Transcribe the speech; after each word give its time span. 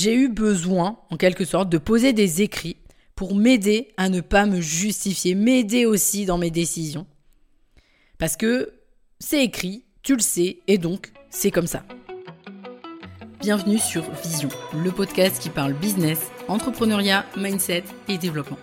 j'ai 0.00 0.14
eu 0.14 0.28
besoin, 0.28 0.98
en 1.10 1.16
quelque 1.18 1.44
sorte, 1.44 1.68
de 1.68 1.76
poser 1.76 2.14
des 2.14 2.40
écrits 2.40 2.78
pour 3.14 3.34
m'aider 3.34 3.92
à 3.98 4.08
ne 4.08 4.22
pas 4.22 4.46
me 4.46 4.60
justifier, 4.60 5.34
m'aider 5.34 5.84
aussi 5.84 6.24
dans 6.24 6.38
mes 6.38 6.50
décisions. 6.50 7.06
Parce 8.18 8.36
que 8.36 8.72
c'est 9.18 9.44
écrit, 9.44 9.84
tu 10.02 10.14
le 10.14 10.22
sais, 10.22 10.60
et 10.68 10.78
donc 10.78 11.12
c'est 11.28 11.50
comme 11.50 11.66
ça. 11.66 11.84
Bienvenue 13.40 13.78
sur 13.78 14.10
Vision, 14.22 14.48
le 14.82 14.90
podcast 14.90 15.38
qui 15.38 15.50
parle 15.50 15.74
business, 15.74 16.30
entrepreneuriat, 16.48 17.26
mindset 17.36 17.84
et 18.08 18.16
développement. 18.16 18.58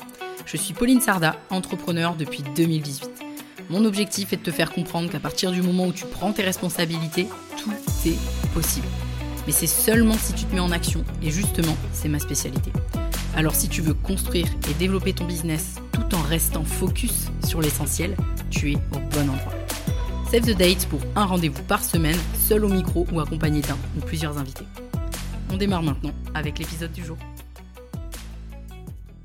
Je 0.45 0.57
suis 0.57 0.73
Pauline 0.73 1.01
Sarda, 1.01 1.35
entrepreneur 1.51 2.15
depuis 2.15 2.41
2018. 2.55 3.11
Mon 3.69 3.85
objectif 3.85 4.33
est 4.33 4.37
de 4.37 4.43
te 4.43 4.51
faire 4.51 4.71
comprendre 4.71 5.11
qu'à 5.11 5.19
partir 5.19 5.51
du 5.51 5.61
moment 5.61 5.85
où 5.85 5.93
tu 5.93 6.05
prends 6.05 6.33
tes 6.33 6.43
responsabilités, 6.43 7.27
tout 7.57 7.73
est 8.07 8.17
possible. 8.53 8.87
Mais 9.47 9.53
c'est 9.53 9.65
seulement 9.65 10.13
si 10.13 10.33
tu 10.33 10.43
te 10.43 10.53
mets 10.53 10.59
en 10.59 10.71
action, 10.71 11.05
et 11.23 11.31
justement, 11.31 11.75
c'est 11.93 12.09
ma 12.09 12.19
spécialité. 12.19 12.69
Alors 13.33 13.55
si 13.55 13.69
tu 13.69 13.81
veux 13.81 13.93
construire 13.93 14.47
et 14.69 14.73
développer 14.73 15.13
ton 15.13 15.23
business 15.23 15.75
tout 15.93 16.13
en 16.15 16.21
restant 16.21 16.65
focus 16.65 17.29
sur 17.45 17.61
l'essentiel, 17.61 18.17
tu 18.49 18.73
es 18.73 18.75
au 18.75 18.99
bon 19.11 19.29
endroit. 19.29 19.53
Save 20.29 20.41
the 20.41 20.57
date 20.57 20.85
pour 20.87 20.99
un 21.15 21.23
rendez-vous 21.23 21.63
par 21.63 21.81
semaine, 21.81 22.17
seul 22.35 22.65
au 22.65 22.67
micro 22.67 23.07
ou 23.13 23.21
accompagné 23.21 23.61
d'un 23.61 23.77
ou 23.97 24.01
plusieurs 24.01 24.37
invités. 24.37 24.65
On 25.49 25.55
démarre 25.55 25.83
maintenant 25.83 26.13
avec 26.35 26.59
l'épisode 26.59 26.91
du 26.91 27.05
jour. 27.05 27.17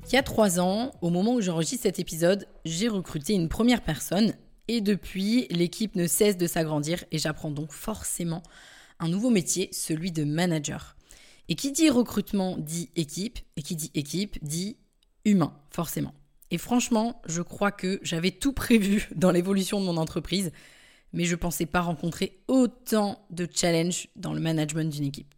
Il 0.07 0.13
y 0.13 0.17
a 0.17 0.23
trois 0.23 0.61
ans, 0.61 0.93
au 1.01 1.09
moment 1.09 1.33
où 1.33 1.41
j'enregistre 1.41 1.83
cet 1.83 1.99
épisode, 1.99 2.47
j'ai 2.63 2.87
recruté 2.87 3.33
une 3.33 3.49
première 3.49 3.81
personne 3.81 4.33
et 4.69 4.79
depuis, 4.79 5.47
l'équipe 5.49 5.95
ne 5.97 6.07
cesse 6.07 6.37
de 6.37 6.47
s'agrandir 6.47 7.03
et 7.11 7.17
j'apprends 7.17 7.51
donc 7.51 7.73
forcément 7.73 8.41
un 9.03 9.09
nouveau 9.09 9.29
métier, 9.29 9.69
celui 9.71 10.11
de 10.11 10.23
manager. 10.23 10.95
Et 11.49 11.55
qui 11.55 11.71
dit 11.71 11.89
recrutement 11.89 12.57
dit 12.57 12.89
équipe, 12.95 13.39
et 13.57 13.61
qui 13.61 13.75
dit 13.75 13.91
équipe 13.93 14.37
dit 14.41 14.77
humain, 15.25 15.53
forcément. 15.69 16.13
Et 16.51 16.57
franchement, 16.57 17.21
je 17.25 17.41
crois 17.41 17.71
que 17.71 17.99
j'avais 18.01 18.31
tout 18.31 18.53
prévu 18.53 19.09
dans 19.15 19.31
l'évolution 19.31 19.79
de 19.79 19.85
mon 19.85 19.97
entreprise, 19.97 20.51
mais 21.11 21.25
je 21.25 21.31
ne 21.31 21.39
pensais 21.39 21.65
pas 21.65 21.81
rencontrer 21.81 22.41
autant 22.47 23.25
de 23.29 23.47
challenges 23.53 24.07
dans 24.15 24.33
le 24.33 24.39
management 24.39 24.91
d'une 24.91 25.05
équipe. 25.05 25.33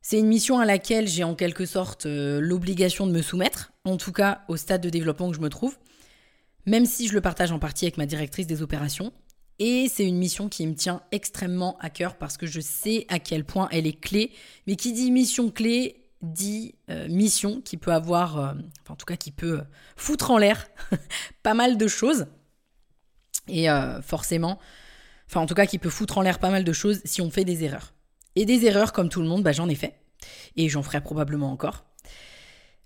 C'est 0.00 0.18
une 0.18 0.26
mission 0.26 0.58
à 0.58 0.66
laquelle 0.66 1.08
j'ai 1.08 1.24
en 1.24 1.34
quelque 1.34 1.66
sorte 1.66 2.06
euh, 2.06 2.40
l'obligation 2.40 3.06
de 3.06 3.12
me 3.12 3.22
soumettre, 3.22 3.72
en 3.84 3.96
tout 3.96 4.12
cas 4.12 4.42
au 4.48 4.56
stade 4.56 4.82
de 4.82 4.90
développement 4.90 5.30
que 5.30 5.36
je 5.36 5.40
me 5.40 5.48
trouve, 5.48 5.78
même 6.66 6.86
si 6.86 7.08
je 7.08 7.14
le 7.14 7.20
partage 7.20 7.52
en 7.52 7.58
partie 7.58 7.86
avec 7.86 7.96
ma 7.96 8.06
directrice 8.06 8.46
des 8.46 8.62
opérations, 8.62 9.12
et 9.58 9.88
c'est 9.88 10.06
une 10.06 10.18
mission 10.18 10.48
qui 10.48 10.66
me 10.66 10.74
tient 10.74 11.02
extrêmement 11.12 11.76
à 11.78 11.90
cœur 11.90 12.16
parce 12.16 12.36
que 12.36 12.46
je 12.46 12.60
sais 12.60 13.06
à 13.08 13.18
quel 13.18 13.44
point 13.44 13.68
elle 13.70 13.86
est 13.86 13.98
clé. 13.98 14.32
Mais 14.66 14.76
qui 14.76 14.92
dit 14.92 15.10
mission 15.10 15.50
clé 15.50 16.00
dit 16.22 16.74
euh, 16.90 17.06
mission 17.08 17.60
qui 17.60 17.76
peut 17.76 17.92
avoir, 17.92 18.38
euh, 18.38 18.52
enfin 18.82 18.94
en 18.94 18.96
tout 18.96 19.06
cas 19.06 19.16
qui 19.16 19.30
peut 19.30 19.62
foutre 19.96 20.30
en 20.30 20.38
l'air 20.38 20.66
pas 21.42 21.54
mal 21.54 21.76
de 21.76 21.86
choses. 21.86 22.26
Et 23.46 23.70
euh, 23.70 24.00
forcément, 24.02 24.58
enfin 25.28 25.40
en 25.40 25.46
tout 25.46 25.54
cas 25.54 25.66
qui 25.66 25.78
peut 25.78 25.90
foutre 25.90 26.18
en 26.18 26.22
l'air 26.22 26.38
pas 26.38 26.50
mal 26.50 26.64
de 26.64 26.72
choses 26.72 27.00
si 27.04 27.20
on 27.20 27.30
fait 27.30 27.44
des 27.44 27.62
erreurs. 27.62 27.94
Et 28.36 28.46
des 28.46 28.66
erreurs 28.66 28.92
comme 28.92 29.08
tout 29.08 29.22
le 29.22 29.28
monde, 29.28 29.44
bah, 29.44 29.52
j'en 29.52 29.68
ai 29.68 29.76
fait. 29.76 30.00
Et 30.56 30.68
j'en 30.68 30.82
ferai 30.82 31.00
probablement 31.00 31.52
encore. 31.52 31.84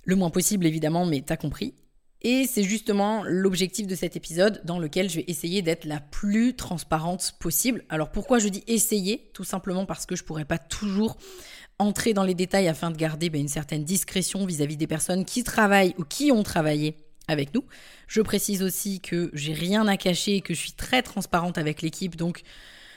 Le 0.04 0.16
moins 0.16 0.30
possible 0.30 0.66
évidemment, 0.66 1.06
mais 1.06 1.22
t'as 1.22 1.36
compris. 1.36 1.74
Et 2.22 2.46
c'est 2.46 2.64
justement 2.64 3.22
l'objectif 3.24 3.86
de 3.86 3.94
cet 3.94 4.16
épisode 4.16 4.60
dans 4.64 4.80
lequel 4.80 5.08
je 5.08 5.16
vais 5.16 5.24
essayer 5.28 5.62
d'être 5.62 5.84
la 5.84 6.00
plus 6.00 6.54
transparente 6.54 7.34
possible. 7.38 7.84
Alors 7.88 8.10
pourquoi 8.10 8.40
je 8.40 8.48
dis 8.48 8.64
essayer? 8.66 9.30
Tout 9.34 9.44
simplement 9.44 9.86
parce 9.86 10.04
que 10.04 10.16
je 10.16 10.24
pourrais 10.24 10.44
pas 10.44 10.58
toujours 10.58 11.16
entrer 11.78 12.14
dans 12.14 12.24
les 12.24 12.34
détails 12.34 12.66
afin 12.66 12.90
de 12.90 12.96
garder 12.96 13.30
ben, 13.30 13.40
une 13.40 13.48
certaine 13.48 13.84
discrétion 13.84 14.44
vis-à-vis 14.46 14.76
des 14.76 14.88
personnes 14.88 15.24
qui 15.24 15.44
travaillent 15.44 15.94
ou 15.96 16.04
qui 16.04 16.32
ont 16.32 16.42
travaillé 16.42 16.96
avec 17.28 17.54
nous. 17.54 17.62
Je 18.08 18.20
précise 18.20 18.64
aussi 18.64 19.00
que 19.00 19.30
j'ai 19.32 19.52
rien 19.52 19.86
à 19.86 19.96
cacher 19.96 20.36
et 20.36 20.40
que 20.40 20.54
je 20.54 20.58
suis 20.58 20.72
très 20.72 21.02
transparente 21.02 21.56
avec 21.56 21.82
l'équipe. 21.82 22.16
Donc 22.16 22.42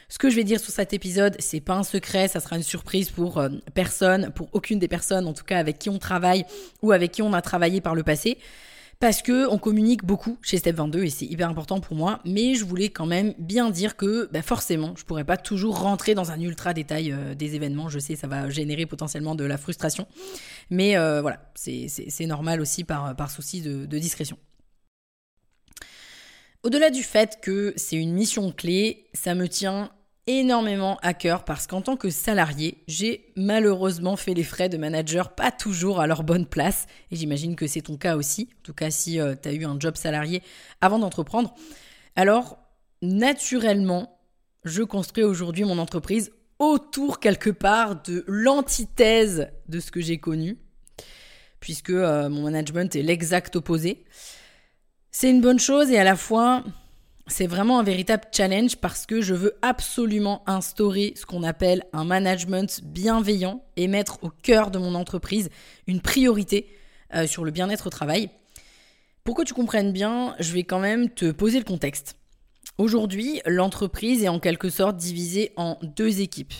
ce 0.09 0.17
que 0.17 0.31
je 0.31 0.35
vais 0.35 0.43
dire 0.43 0.59
sur 0.59 0.73
cet 0.73 0.93
épisode, 0.93 1.35
c'est 1.37 1.59
pas 1.59 1.75
un 1.75 1.83
secret, 1.83 2.27
ça 2.27 2.39
sera 2.39 2.55
une 2.55 2.63
surprise 2.63 3.11
pour 3.11 3.37
euh, 3.37 3.49
personne, 3.75 4.31
pour 4.33 4.49
aucune 4.53 4.79
des 4.79 4.87
personnes 4.87 5.27
en 5.27 5.33
tout 5.33 5.43
cas 5.43 5.59
avec 5.59 5.77
qui 5.77 5.89
on 5.89 5.99
travaille 5.99 6.43
ou 6.81 6.91
avec 6.91 7.11
qui 7.11 7.21
on 7.21 7.33
a 7.33 7.41
travaillé 7.43 7.81
par 7.81 7.93
le 7.93 8.01
passé 8.01 8.39
parce 9.01 9.23
que 9.23 9.50
on 9.50 9.57
communique 9.57 10.06
beaucoup 10.06 10.38
chez 10.44 10.57
Step 10.57 10.75
22 10.75 11.03
et 11.03 11.09
c'est 11.09 11.25
hyper 11.25 11.50
important 11.50 11.81
pour 11.81 11.97
moi. 11.97 12.22
Mais 12.23 12.53
je 12.53 12.63
voulais 12.63 12.89
quand 12.89 13.07
même 13.07 13.34
bien 13.39 13.72
dire 13.72 13.97
que 13.97 14.29
bah 14.31 14.44
forcément, 14.44 14.94
je 14.95 15.03
pourrais 15.03 15.25
pas 15.25 15.38
toujours 15.38 15.79
rentrer 15.79 16.13
dans 16.13 16.31
un 16.31 16.39
ultra 16.39 16.73
détail 16.73 17.11
euh, 17.11 17.34
des 17.34 17.56
événements. 17.56 17.90
Je 17.90 17.97
sais, 17.97 18.16
ça 18.16 18.28
va 18.28 18.50
générer 18.50 18.85
potentiellement 18.85 19.34
de 19.34 19.44
la 19.44 19.57
frustration, 19.57 20.07
mais 20.69 20.97
euh, 20.97 21.22
voilà, 21.22 21.51
c'est 21.56 22.25
normal 22.28 22.61
aussi 22.61 22.84
par, 22.84 23.16
par 23.16 23.31
souci 23.31 23.61
de, 23.61 23.88
de 23.88 23.97
discrétion. 23.97 24.38
Au-delà 26.63 26.91
du 26.91 27.01
fait 27.01 27.40
que 27.41 27.73
c'est 27.75 27.95
une 27.95 28.13
mission 28.13 28.51
clé, 28.51 29.07
ça 29.16 29.34
me 29.34 29.50
tient 29.50 29.91
énormément 30.27 30.97
à 31.01 31.13
cœur 31.13 31.43
parce 31.43 31.67
qu'en 31.67 31.81
tant 31.81 31.97
que 31.97 32.09
salarié, 32.09 32.83
j'ai 32.87 33.31
malheureusement 33.35 34.15
fait 34.15 34.33
les 34.33 34.43
frais 34.43 34.69
de 34.69 34.77
manager 34.77 35.33
pas 35.35 35.51
toujours 35.51 35.99
à 35.99 36.07
leur 36.07 36.23
bonne 36.23 36.45
place. 36.45 36.87
Et 37.11 37.15
j'imagine 37.15 37.55
que 37.55 37.67
c'est 37.67 37.81
ton 37.81 37.97
cas 37.97 38.15
aussi, 38.15 38.49
en 38.59 38.63
tout 38.63 38.73
cas 38.73 38.91
si 38.91 39.19
euh, 39.19 39.35
tu 39.41 39.49
as 39.49 39.53
eu 39.53 39.65
un 39.65 39.79
job 39.79 39.95
salarié 39.95 40.43
avant 40.79 40.99
d'entreprendre. 40.99 41.53
Alors, 42.15 42.59
naturellement, 43.01 44.19
je 44.63 44.83
construis 44.83 45.23
aujourd'hui 45.23 45.63
mon 45.63 45.79
entreprise 45.79 46.31
autour 46.59 47.19
quelque 47.19 47.49
part 47.49 48.03
de 48.03 48.23
l'antithèse 48.27 49.49
de 49.67 49.79
ce 49.79 49.89
que 49.89 50.01
j'ai 50.01 50.19
connu, 50.19 50.59
puisque 51.59 51.89
euh, 51.89 52.29
mon 52.29 52.43
management 52.43 52.95
est 52.95 53.01
l'exact 53.01 53.55
opposé. 53.55 54.05
C'est 55.09 55.29
une 55.29 55.41
bonne 55.41 55.59
chose 55.59 55.89
et 55.89 55.97
à 55.97 56.03
la 56.03 56.15
fois, 56.15 56.63
c'est 57.31 57.47
vraiment 57.47 57.79
un 57.79 57.83
véritable 57.83 58.25
challenge 58.31 58.75
parce 58.75 59.05
que 59.05 59.21
je 59.21 59.33
veux 59.33 59.55
absolument 59.61 60.43
instaurer 60.47 61.13
ce 61.15 61.25
qu'on 61.25 61.43
appelle 61.43 61.83
un 61.93 62.03
management 62.03 62.81
bienveillant 62.83 63.63
et 63.77 63.87
mettre 63.87 64.19
au 64.21 64.29
cœur 64.29 64.69
de 64.69 64.77
mon 64.77 64.95
entreprise 64.95 65.49
une 65.87 66.01
priorité 66.01 66.67
euh, 67.15 67.25
sur 67.27 67.45
le 67.45 67.51
bien-être 67.51 67.87
au 67.87 67.89
travail. 67.89 68.29
Pour 69.23 69.35
que 69.35 69.43
tu 69.43 69.53
comprennes 69.53 69.93
bien, 69.93 70.35
je 70.39 70.51
vais 70.53 70.63
quand 70.63 70.79
même 70.79 71.09
te 71.09 71.31
poser 71.31 71.57
le 71.57 71.63
contexte. 71.63 72.17
Aujourd'hui, 72.77 73.41
l'entreprise 73.45 74.23
est 74.23 74.29
en 74.29 74.39
quelque 74.39 74.69
sorte 74.69 74.97
divisée 74.97 75.53
en 75.55 75.77
deux 75.81 76.19
équipes. 76.21 76.53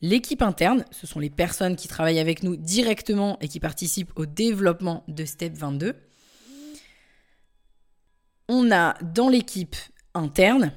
L'équipe 0.00 0.42
interne, 0.42 0.84
ce 0.90 1.06
sont 1.06 1.20
les 1.20 1.30
personnes 1.30 1.76
qui 1.76 1.88
travaillent 1.88 2.18
avec 2.18 2.42
nous 2.42 2.56
directement 2.56 3.38
et 3.40 3.48
qui 3.48 3.60
participent 3.60 4.12
au 4.16 4.26
développement 4.26 5.04
de 5.08 5.24
Step 5.24 5.54
22 5.54 5.94
on 8.48 8.70
a 8.70 8.94
dans 9.02 9.28
l'équipe 9.28 9.76
interne 10.14 10.72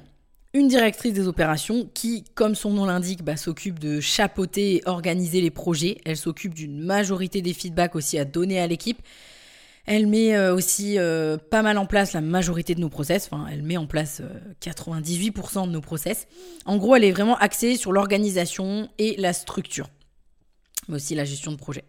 une 0.52 0.66
directrice 0.66 1.12
des 1.12 1.28
opérations 1.28 1.88
qui, 1.94 2.24
comme 2.34 2.54
son 2.54 2.70
nom 2.70 2.84
l'indique, 2.84 3.22
bah, 3.22 3.36
s'occupe 3.36 3.78
de 3.78 4.00
chapeauter 4.00 4.76
et 4.76 4.82
organiser 4.86 5.40
les 5.40 5.50
projets. 5.50 5.98
Elle 6.04 6.16
s'occupe 6.16 6.54
d'une 6.54 6.80
majorité 6.82 7.40
des 7.40 7.54
feedbacks 7.54 7.94
aussi 7.94 8.18
à 8.18 8.24
donner 8.24 8.60
à 8.60 8.66
l'équipe. 8.66 9.00
Elle 9.86 10.08
met 10.08 10.34
euh, 10.36 10.54
aussi 10.54 10.98
euh, 10.98 11.36
pas 11.36 11.62
mal 11.62 11.78
en 11.78 11.86
place 11.86 12.12
la 12.12 12.20
majorité 12.20 12.74
de 12.74 12.80
nos 12.80 12.88
process. 12.88 13.28
Enfin, 13.30 13.46
elle 13.50 13.62
met 13.62 13.76
en 13.76 13.86
place 13.86 14.22
98% 14.60 15.62
euh, 15.62 15.66
de 15.66 15.70
nos 15.70 15.80
process. 15.80 16.26
En 16.66 16.76
gros, 16.76 16.96
elle 16.96 17.04
est 17.04 17.12
vraiment 17.12 17.36
axée 17.36 17.76
sur 17.76 17.92
l'organisation 17.92 18.88
et 18.98 19.14
la 19.18 19.32
structure, 19.32 19.88
mais 20.88 20.96
aussi 20.96 21.14
la 21.14 21.24
gestion 21.24 21.52
de 21.52 21.56
projet. 21.56 21.84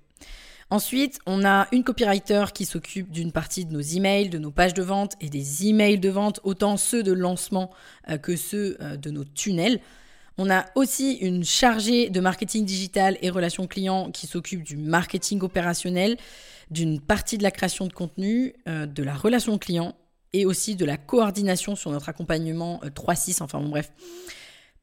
Ensuite, 0.72 1.20
on 1.26 1.44
a 1.44 1.68
une 1.74 1.84
copywriter 1.84 2.46
qui 2.54 2.64
s'occupe 2.64 3.12
d'une 3.12 3.34
partie 3.34 3.66
de 3.66 3.74
nos 3.74 3.82
emails, 3.82 4.30
de 4.30 4.38
nos 4.38 4.52
pages 4.52 4.74
de 4.74 4.82
vente 4.82 5.16
et 5.20 5.28
des 5.28 5.68
emails 5.68 6.00
de 6.00 6.08
vente, 6.08 6.40
autant 6.46 6.78
ceux 6.78 7.04
de 7.04 7.12
lancement 7.12 7.72
euh, 8.10 8.18
que 8.18 8.38
ceux 8.38 8.78
euh, 8.80 8.96
de 8.96 9.12
nos 9.12 9.26
tunnels. 9.26 9.82
On 10.38 10.50
a 10.50 10.66
aussi 10.76 11.16
une 11.16 11.44
chargée 11.44 12.10
de 12.10 12.22
marketing 12.22 12.64
digital 12.64 13.18
et 13.22 13.30
relations 13.30 13.68
clients 13.68 14.12
qui 14.12 14.28
s'occupe 14.28 14.64
du 14.64 14.78
marketing 14.78 15.42
opérationnel, 15.42 16.16
d'une 16.70 17.02
partie 17.02 17.38
de 17.38 17.44
la 17.44 17.52
création 17.52 17.86
de 17.86 17.92
contenu, 17.92 18.56
euh, 18.70 18.86
de 18.86 19.04
la 19.04 19.14
relation 19.14 19.58
client 19.58 19.94
et 20.32 20.46
aussi 20.46 20.78
de 20.78 20.86
la 20.86 20.96
coordination 20.96 21.76
sur 21.76 21.92
notre 21.92 22.08
accompagnement 22.08 22.80
3-6, 22.96 23.44
enfin 23.44 23.60
bon 23.60 23.68
bref. 23.68 23.92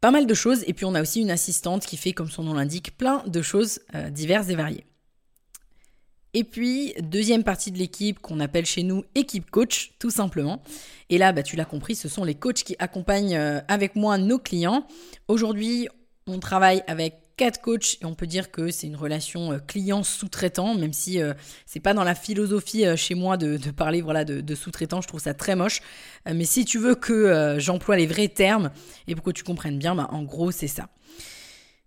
Pas 0.03 0.11
mal 0.11 0.27
de 0.27 0.35
choses. 0.35 0.65
Et 0.67 0.75
puis 0.75 0.85
on 0.85 0.95
a 0.95 1.01
aussi 1.01 1.23
une 1.23 1.31
assistante 1.31 1.87
qui 1.87 1.97
fait, 1.97 2.13
comme 2.13 2.29
son 2.29 2.43
nom 2.43 2.53
l'indique, 2.53 2.95
plein 2.99 3.25
de 3.27 3.41
choses 3.41 3.81
diverses 4.11 4.51
et 4.51 4.55
variées. 4.55 4.85
Et 6.35 6.45
puis, 6.45 6.95
deuxième 7.01 7.43
partie 7.43 7.73
de 7.73 7.79
l'équipe 7.79 8.19
qu'on 8.19 8.41
appelle 8.41 8.67
chez 8.67 8.83
nous 8.83 9.05
équipe 9.15 9.51
coach, 9.51 9.93
tout 9.99 10.11
simplement. 10.11 10.63
Et 11.09 11.19
là, 11.19 11.33
bah, 11.33 11.43
tu 11.43 11.57
l'as 11.57 11.65
compris, 11.65 11.95
ce 11.95 12.09
sont 12.09 12.25
les 12.25 12.35
coachs 12.35 12.63
qui 12.65 12.77
accompagnent 12.79 13.37
euh, 13.37 13.61
avec 13.69 13.97
moi 13.97 14.19
nos 14.19 14.39
clients. 14.39 14.87
Aujourd'hui, 15.27 15.89
on 16.27 16.39
travaille 16.39 16.83
avec 16.87 17.15
quatre 17.39 17.63
coachs 17.63 17.97
et 18.03 18.05
on 18.05 18.15
peut 18.15 18.27
dire 18.27 18.51
que 18.51 18.71
c'est 18.71 18.87
une 18.87 18.97
relation 18.97 19.53
euh, 19.53 19.59
client-sous-traitant, 19.59 20.75
même 20.75 20.93
si 20.93 21.23
euh, 21.23 21.33
c'est 21.65 21.81
pas 21.81 21.95
dans 21.95 22.05
la 22.05 22.15
philosophie 22.15 22.85
chez 22.97 23.15
moi 23.15 23.39
de, 23.39 23.57
parler 23.71 24.03
voilà 24.03 24.25
de, 24.27 24.55
sous-traitant, 24.55 25.01
je 25.01 25.09
trouve 25.09 25.21
ça 25.21 25.33
très 25.33 25.57
moche. 25.57 25.81
mais 26.27 26.45
si 26.45 26.67
tu 26.67 26.79
veux 26.79 26.95
que 26.95 27.57
j'emploie 27.59 27.97
les 27.97 28.07
vrais 28.07 28.29
termes 28.29 28.71
et 29.07 29.15
pour 29.15 29.25
que 29.25 29.31
tu 29.31 29.45
comprennes 29.45 29.79
bien, 29.79 29.95
bah, 29.95 30.09
en 30.11 30.25
gros 30.25 30.51
c'est 30.51 30.69
ça. 30.69 30.89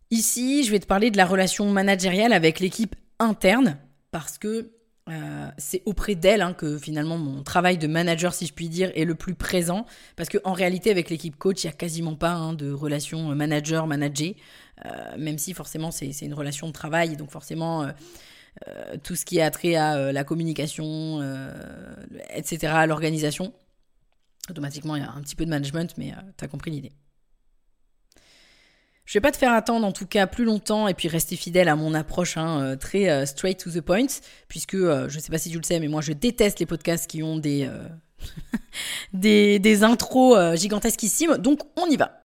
Ici, 0.10 0.64
je 0.64 0.72
vais 0.72 0.80
te 0.80 0.88
parler 0.88 1.12
de 1.12 1.18
la 1.18 1.26
relation 1.26 1.70
managériale 1.70 2.34
avec 2.34 2.60
l'équipe 2.60 2.96
interne 3.20 3.78
parce 4.12 4.38
que 4.38 4.72
euh, 5.10 5.50
c'est 5.58 5.82
auprès 5.86 6.16
d'elle 6.16 6.42
hein, 6.42 6.54
que 6.54 6.78
finalement 6.78 7.18
mon 7.18 7.44
travail 7.44 7.78
de 7.78 7.88
manager, 7.88 8.34
si 8.34 8.46
je 8.46 8.54
puis 8.54 8.70
dire, 8.70 8.92
est 8.96 9.06
le 9.06 9.16
plus 9.16 9.34
présent. 9.34 9.86
Parce 10.16 10.30
qu'en 10.30 10.54
réalité, 10.54 10.92
avec 10.92 11.10
l'équipe 11.10 11.36
coach, 11.38 11.64
il 11.64 11.68
n'y 11.68 11.74
a 11.74 11.76
quasiment 11.76 12.16
pas 12.16 12.32
hein, 12.34 12.54
de 12.54 12.72
relation 12.72 13.34
manager-manager, 13.36 14.36
euh, 14.86 15.18
même 15.18 15.38
si 15.38 15.54
forcément 15.54 15.92
c'est 15.92 16.12
une 16.22 16.34
relation 16.34 16.68
de 16.68 16.74
travail. 16.74 17.18
Donc 17.18 17.32
forcément, 17.32 17.84
euh, 17.84 18.98
tout 19.04 19.16
ce 19.16 19.26
qui 19.26 19.42
a 19.42 19.50
trait 19.50 19.76
à 19.76 20.12
la 20.12 20.24
communication, 20.24 21.22
etc., 22.30 22.74
à 22.76 22.86
l'organisation, 22.86 23.54
automatiquement, 24.50 24.96
il 24.96 25.04
y 25.04 25.06
a 25.06 25.12
un 25.12 25.22
petit 25.22 25.36
peu 25.36 25.46
de 25.46 25.50
management, 25.50 25.94
mais 25.98 26.14
tu 26.38 26.46
as 26.46 26.48
compris 26.48 26.70
l'idée. 26.70 26.92
Je 29.12 29.18
vais 29.18 29.22
pas 29.22 29.34
te 29.34 29.38
faire 29.38 29.52
attendre 29.52 29.86
en 29.86 29.92
tout 29.92 30.06
cas 30.06 30.26
plus 30.26 30.46
longtemps 30.46 30.88
et 30.88 30.94
puis 30.94 31.10
rester 31.10 31.36
fidèle 31.36 31.68
à 31.68 31.76
mon 31.76 31.94
approche 31.94 32.38
hein, 32.38 32.62
euh, 32.62 32.76
très 32.78 33.10
euh, 33.10 33.26
straight 33.26 33.62
to 33.62 33.70
the 33.70 33.82
point, 33.82 34.08
puisque 34.48 34.76
euh, 34.76 35.10
je 35.10 35.20
sais 35.20 35.30
pas 35.30 35.38
si 35.38 35.52
tu 35.52 35.58
le 35.58 35.64
sais, 35.64 35.82
mais 35.82 35.90
moi 35.90 36.00
je 36.00 36.14
déteste 36.14 36.60
les 36.60 36.66
podcasts 36.66 37.08
qui 37.10 37.22
ont 37.22 37.36
des, 37.36 37.70
des, 39.14 39.60
des, 39.60 39.84
intros 39.84 40.56
gigantesquissimes, 40.56 41.36
donc 41.40 41.60
on 41.76 41.88
y 41.88 41.98
va. 41.98 42.22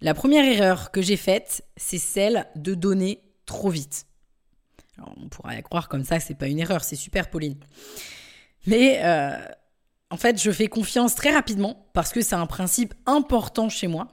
La 0.00 0.14
première 0.14 0.44
erreur 0.44 0.90
que 0.90 1.00
j'ai 1.00 1.16
faite, 1.16 1.64
c'est 1.76 1.98
celle 1.98 2.48
de 2.56 2.74
donner 2.74 3.22
trop 3.44 3.70
vite. 3.70 4.08
Alors, 4.98 5.14
on 5.22 5.28
pourrait 5.28 5.62
croire 5.62 5.88
comme 5.88 6.02
ça 6.02 6.18
que 6.18 6.24
c'est 6.24 6.34
pas 6.34 6.48
une 6.48 6.58
erreur, 6.58 6.82
c'est 6.82 6.96
super 6.96 7.30
Pauline. 7.30 7.60
Mais 8.66 9.00
en 10.10 10.16
fait, 10.16 10.42
je 10.42 10.50
fais 10.50 10.66
confiance 10.66 11.14
très 11.14 11.30
rapidement 11.30 11.88
parce 11.92 12.12
que 12.12 12.20
c'est 12.20 12.34
un 12.34 12.46
principe 12.46 12.94
important 13.06 13.68
chez 13.68 13.86
moi 13.86 14.08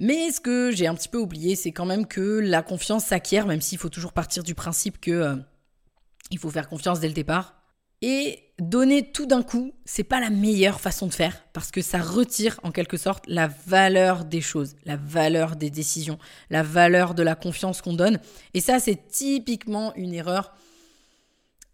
mais 0.00 0.32
ce 0.32 0.40
que 0.40 0.70
j'ai 0.70 0.86
un 0.86 0.94
petit 0.94 1.10
peu 1.10 1.18
oublié, 1.18 1.54
c'est 1.54 1.72
quand 1.72 1.84
même 1.84 2.06
que 2.06 2.40
la 2.40 2.62
confiance 2.62 3.04
s'acquiert, 3.04 3.46
même 3.46 3.60
s'il 3.60 3.76
faut 3.76 3.90
toujours 3.90 4.14
partir 4.14 4.42
du 4.42 4.54
principe 4.54 4.98
que 4.98 5.10
euh, 5.10 5.36
il 6.30 6.38
faut 6.38 6.50
faire 6.50 6.70
confiance 6.70 7.00
dès 7.00 7.08
le 7.08 7.14
départ. 7.14 7.54
Et 8.00 8.38
donner 8.58 9.12
tout 9.12 9.26
d'un 9.26 9.42
coup, 9.42 9.74
c'est 9.84 10.04
pas 10.04 10.18
la 10.18 10.30
meilleure 10.30 10.80
façon 10.80 11.06
de 11.06 11.12
faire 11.12 11.44
parce 11.52 11.70
que 11.70 11.82
ça 11.82 11.98
retire 11.98 12.58
en 12.62 12.72
quelque 12.72 12.96
sorte 12.96 13.24
la 13.26 13.46
valeur 13.66 14.24
des 14.24 14.40
choses, 14.40 14.74
la 14.86 14.96
valeur 14.96 15.54
des 15.54 15.68
décisions, 15.68 16.18
la 16.48 16.62
valeur 16.62 17.14
de 17.14 17.22
la 17.22 17.34
confiance 17.34 17.82
qu'on 17.82 17.92
donne. 17.92 18.20
Et 18.54 18.60
ça, 18.60 18.80
c'est 18.80 19.06
typiquement 19.08 19.94
une 19.96 20.14
erreur 20.14 20.54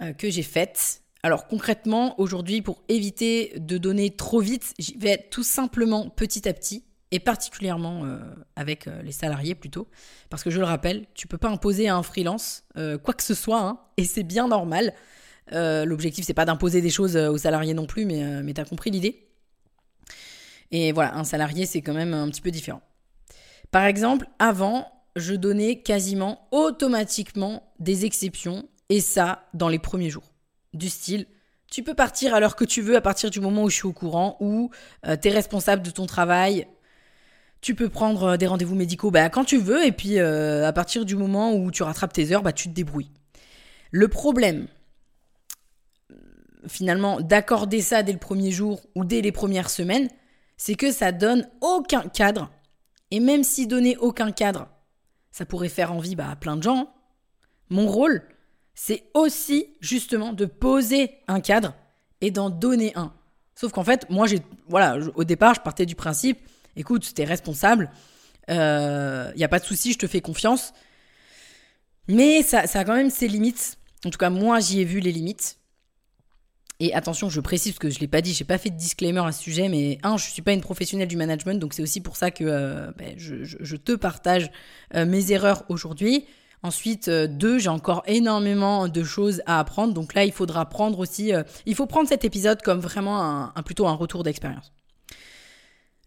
euh, 0.02 0.12
que 0.12 0.31
j'ai 0.31 0.43
faite. 0.43 1.02
Alors 1.22 1.46
concrètement, 1.46 2.20
aujourd'hui, 2.20 2.61
pour 2.61 2.82
éviter 2.88 3.52
de 3.56 3.79
donner 3.79 4.11
trop 4.17 4.40
vite, 4.40 4.75
j'y 4.81 4.99
vais 4.99 5.29
tout 5.31 5.44
simplement 5.44 6.11
petit 6.11 6.49
à 6.49 6.52
petit 6.52 6.82
et 7.12 7.20
particulièrement 7.20 8.05
euh, 8.05 8.19
avec 8.56 8.87
euh, 8.87 9.03
les 9.03 9.12
salariés 9.12 9.55
plutôt, 9.55 9.88
parce 10.29 10.43
que 10.43 10.50
je 10.50 10.58
le 10.58 10.64
rappelle, 10.64 11.06
tu 11.14 11.26
peux 11.26 11.38
pas 11.38 11.49
imposer 11.49 11.88
à 11.88 11.97
un 11.97 12.03
freelance 12.03 12.64
euh, 12.76 12.99
quoi 12.99 13.14
que 13.14 13.23
ce 13.23 13.35
soit, 13.35 13.61
hein, 13.61 13.81
et 13.97 14.05
c'est 14.05 14.25
bien 14.25 14.49
normal. 14.49 14.93
L'objectif 15.53 16.25
c'est 16.25 16.35
pas 16.35 16.44
d'imposer 16.44 16.81
des 16.81 16.91
choses 16.91 17.17
aux 17.17 17.38
salariés 17.38 17.73
non 17.73 17.87
plus, 17.87 18.05
mais, 18.05 18.43
mais 18.43 18.53
tu 18.53 18.61
as 18.61 18.64
compris 18.64 18.91
l'idée? 18.91 19.29
Et 20.73 20.91
voilà, 20.91 21.14
un 21.14 21.23
salarié 21.23 21.67
c'est 21.67 21.82
quand 21.82 21.94
même 21.94 22.14
un 22.14 22.29
petit 22.29 22.41
peu 22.41 22.50
différent. 22.50 22.82
Par 23.70 23.85
exemple, 23.85 24.26
avant, 24.41 24.91
je 25.14 25.35
donnais 25.35 25.82
quasiment 25.82 26.49
automatiquement 26.50 27.73
des 27.79 28.05
exceptions, 28.05 28.69
et 28.88 29.00
ça 29.00 29.44
dans 29.55 29.69
les 29.69 29.79
premiers 29.79 30.11
jours. 30.11 30.32
Du 30.75 30.91
style, 30.91 31.26
tu 31.70 31.85
peux 31.85 31.94
partir 31.94 32.35
à 32.35 32.41
l'heure 32.41 32.56
que 32.56 32.64
tu 32.64 32.82
veux 32.82 32.97
à 32.97 33.00
partir 33.00 33.31
du 33.31 33.41
moment 33.41 33.62
où 33.62 33.70
je 33.70 33.76
suis 33.76 33.87
au 33.87 33.93
courant, 33.93 34.37
ou 34.41 34.73
tu 35.05 35.29
es 35.29 35.31
responsable 35.31 35.82
de 35.82 35.91
ton 35.91 36.06
travail, 36.06 36.67
tu 37.66 37.74
peux 37.74 37.88
prendre 37.88 38.22
euh, 38.22 38.36
des 38.36 38.46
rendez-vous 38.46 38.76
médicaux 38.76 39.10
bah, 39.10 39.28
quand 39.28 39.44
tu 39.44 39.58
veux, 39.58 39.84
et 39.84 39.90
puis 39.90 40.20
euh, 40.20 40.64
à 40.68 40.72
partir 40.72 41.04
du 41.04 41.16
moment 41.16 41.52
où 41.52 41.72
tu 41.72 41.82
rattrapes 41.82 42.12
tes 42.12 42.30
heures, 42.30 42.44
bah, 42.44 42.52
tu 42.52 42.68
te 42.68 42.72
débrouilles. 42.72 43.10
Le 43.90 44.06
problème, 44.06 44.68
finalement, 46.68 47.20
d'accorder 47.20 47.80
ça 47.80 48.04
dès 48.04 48.12
le 48.12 48.20
premier 48.20 48.52
jour 48.52 48.82
ou 48.94 49.04
dès 49.04 49.20
les 49.20 49.32
premières 49.32 49.68
semaines, 49.68 50.08
c'est 50.56 50.76
que 50.76 50.92
ça 50.92 51.10
donne 51.10 51.50
aucun 51.60 52.02
cadre. 52.02 52.52
Et 53.10 53.18
même 53.18 53.42
si 53.42 53.66
donner 53.66 53.96
aucun 53.96 54.30
cadre, 54.30 54.69
ça 55.32 55.44
pourrait 55.44 55.69
faire 55.69 55.92
envie 55.92 56.14
bah, 56.14 56.30
à 56.30 56.36
plein 56.36 56.56
de 56.56 56.62
gens, 56.62 56.94
mon 57.69 57.88
rôle, 57.88 58.22
c'est 58.76 59.10
aussi 59.12 59.74
justement 59.80 60.32
de 60.32 60.44
poser 60.44 61.19
un 61.26 61.40
cadre 61.40 61.74
et 62.20 62.30
d'en 62.30 62.48
donner 62.48 62.92
un. 62.94 63.12
Sauf 63.56 63.72
qu'en 63.72 63.82
fait, 63.82 64.08
moi, 64.08 64.28
j'ai, 64.28 64.38
voilà, 64.69 64.98
au 65.16 65.24
départ, 65.24 65.54
je 65.54 65.62
partais 65.62 65.86
du 65.86 65.96
principe, 65.96 66.38
écoute, 66.76 67.12
t'es 67.14 67.25
responsable, 67.25 67.90
il 68.49 68.55
euh, 68.56 69.32
n'y 69.34 69.44
a 69.44 69.49
pas 69.49 69.58
de 69.58 69.64
souci, 69.64 69.93
je 69.93 69.99
te 69.99 70.06
fais 70.06 70.20
confiance. 70.20 70.73
Mais 72.08 72.43
ça, 72.43 72.67
ça 72.67 72.81
a 72.81 72.84
quand 72.84 72.94
même 72.94 73.11
ses 73.11 73.26
limites. 73.26 73.78
En 74.05 74.11
tout 74.11 74.19
cas, 74.19 74.31
moi, 74.31 74.61
j'y 74.61 74.81
ai 74.81 74.84
vu 74.84 75.00
les 75.00 75.11
limites. 75.11 75.58
Et 76.78 76.94
attention, 76.94 77.31
je 77.31 77.40
précise 77.40 77.73
parce 77.73 77.78
que 77.78 77.90
je 77.90 77.99
l'ai 78.00 78.06
pas 78.06 78.20
dit, 78.20 78.34
j'ai 78.34 78.44
pas 78.44 78.58
fait 78.58 78.69
de 78.69 78.76
disclaimer 78.76 79.23
à 79.26 79.32
ce 79.32 79.43
sujet, 79.43 79.69
mais 79.70 79.99
un, 80.02 80.19
je 80.19 80.31
suis 80.31 80.43
pas 80.43 80.52
une 80.52 80.61
professionnelle 80.61 81.08
du 81.08 81.17
management, 81.17 81.58
donc 81.58 81.73
c'est 81.73 81.82
aussi 81.82 82.02
pour 82.02 82.17
ça 82.17 82.31
que 82.31 82.44
euh, 82.44 82.90
ben, 82.99 83.14
je, 83.17 83.76
te 83.76 83.93
partage 83.93 84.50
euh, 84.94 85.06
mes 85.06 85.32
erreurs 85.32 85.64
aujourd'hui. 85.70 86.26
Ensuite, 86.62 87.08
deux, 87.08 87.58
j'ai 87.58 87.70
encore 87.70 88.02
énormément 88.06 88.88
de 88.88 89.05
choses 89.05 89.40
à 89.46 89.58
apprendre, 89.58 89.94
donc 89.94 90.12
là, 90.12 90.25
il 90.25 90.32
faudra 90.32 90.69
prendre 90.69 90.99
aussi, 90.99 91.32
il 91.64 91.75
faut 91.75 91.87
prendre 91.87 92.08
cet 92.08 92.25
épisode 92.25 92.61
comme 92.61 92.81
vraiment 92.81 93.56
un 93.56 93.62
plutôt 93.62 93.87
un 93.87 93.94
retour 93.94 94.22
d'expérience. 94.22 94.72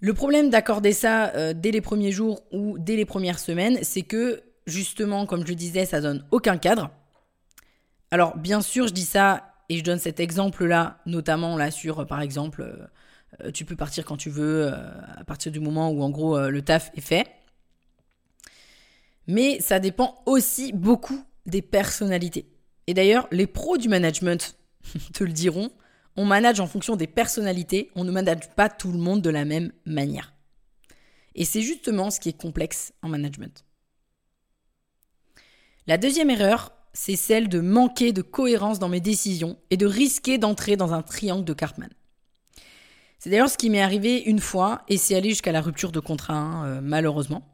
Le 0.02 0.14
problème 0.14 0.50
d'accorder 0.50 0.94
ça 0.94 1.34
euh, 1.36 1.54
dès 1.54 1.72
les 1.72 1.82
premiers 1.82 2.12
jours 2.12 2.42
ou 2.52 2.78
dès 2.80 2.96
les 2.96 3.06
premières 3.06 3.40
semaines, 3.40 3.80
c'est 3.82 4.02
que 4.02 4.42
justement, 4.66 5.26
comme 5.26 5.44
je 5.44 5.50
le 5.50 5.56
disais, 5.56 5.86
ça 5.86 6.00
donne 6.00 6.26
aucun 6.32 6.58
cadre. 6.58 6.90
Alors 8.12 8.38
bien 8.38 8.62
sûr, 8.62 8.88
je 8.88 8.94
dis 8.94 9.06
ça 9.06 9.54
et 9.68 9.78
je 9.78 9.84
donne 9.84 10.00
cet 10.00 10.20
exemple-là, 10.20 11.00
notamment 11.06 11.58
là 11.58 11.70
sur, 11.70 12.08
par 12.08 12.22
exemple, 12.22 12.62
euh, 12.62 13.46
euh, 13.46 13.52
tu 13.52 13.66
peux 13.66 13.76
partir 13.76 14.06
quand 14.06 14.18
tu 14.18 14.30
veux 14.30 14.72
à 14.74 15.24
partir 15.26 15.52
du 15.52 15.60
moment 15.60 15.92
où 15.92 16.02
en 16.02 16.10
gros 16.10 16.40
le 16.50 16.62
taf 16.62 16.92
est 16.96 17.02
fait. 17.02 17.28
Mais 19.28 19.60
ça 19.60 19.80
dépend 19.80 20.24
aussi 20.26 20.74
beaucoup 20.74 21.24
des 21.46 21.62
personnalités. 21.62 22.48
Et 22.88 22.96
d'ailleurs, 22.96 23.28
les 23.32 23.46
pros 23.46 23.78
du 23.78 23.88
management 23.88 24.58
te 25.14 25.24
le 25.24 25.32
diront, 25.32 25.70
on 26.20 26.26
manage 26.26 26.60
en 26.60 26.68
fonction 26.68 26.98
des 26.98 27.08
personnalités, 27.08 27.92
on 27.96 28.04
ne 28.04 28.12
manage 28.12 28.50
pas 28.54 28.68
tout 28.68 28.92
le 28.92 28.98
monde 28.98 29.22
de 29.22 29.30
la 29.30 29.46
même 29.46 29.72
manière. 29.86 30.34
Et 31.34 31.46
c'est 31.46 31.62
justement 31.62 32.12
ce 32.12 32.20
qui 32.20 32.28
est 32.28 32.38
complexe 32.38 32.92
en 33.02 33.08
management. 33.08 33.64
La 35.88 35.98
deuxième 35.98 36.30
erreur, 36.30 36.74
c'est 36.92 37.16
celle 37.16 37.48
de 37.48 37.62
manquer 37.62 38.12
de 38.12 38.22
cohérence 38.22 38.80
dans 38.80 38.90
mes 38.90 39.00
décisions 39.00 39.58
et 39.70 39.78
de 39.78 39.86
risquer 39.86 40.38
d'entrer 40.38 40.76
dans 40.76 40.92
un 40.92 41.02
triangle 41.04 41.46
de 41.46 41.54
Cartman. 41.54 41.90
C'est 43.18 43.30
d'ailleurs 43.30 43.50
ce 43.50 43.58
qui 43.58 43.70
m'est 43.70 43.82
arrivé 43.82 44.22
une 44.24 44.42
fois 44.42 44.82
et 44.90 44.98
c'est 44.98 45.16
allé 45.16 45.30
jusqu'à 45.30 45.54
la 45.54 45.62
rupture 45.62 45.94
de 45.94 46.02
contrat, 46.02 46.34
hein, 46.34 46.66
euh, 46.66 46.80
malheureusement. 46.84 47.48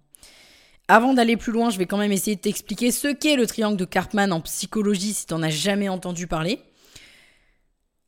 Avant 0.88 1.14
d'aller 1.14 1.38
plus 1.38 1.52
loin, 1.52 1.70
je 1.70 1.78
vais 1.78 1.86
quand 1.86 2.00
même 2.00 2.12
essayer 2.12 2.36
de 2.36 2.42
t'expliquer 2.42 2.90
ce 2.90 3.10
qu'est 3.10 3.36
le 3.36 3.46
triangle 3.46 3.78
de 3.78 3.86
Cartman 3.86 4.34
en 4.34 4.42
psychologie 4.42 5.14
si 5.14 5.28
tu 5.28 5.36
n'en 5.36 5.44
as 5.44 5.52
jamais 5.52 5.88
entendu 5.88 6.26
parler. 6.26 6.64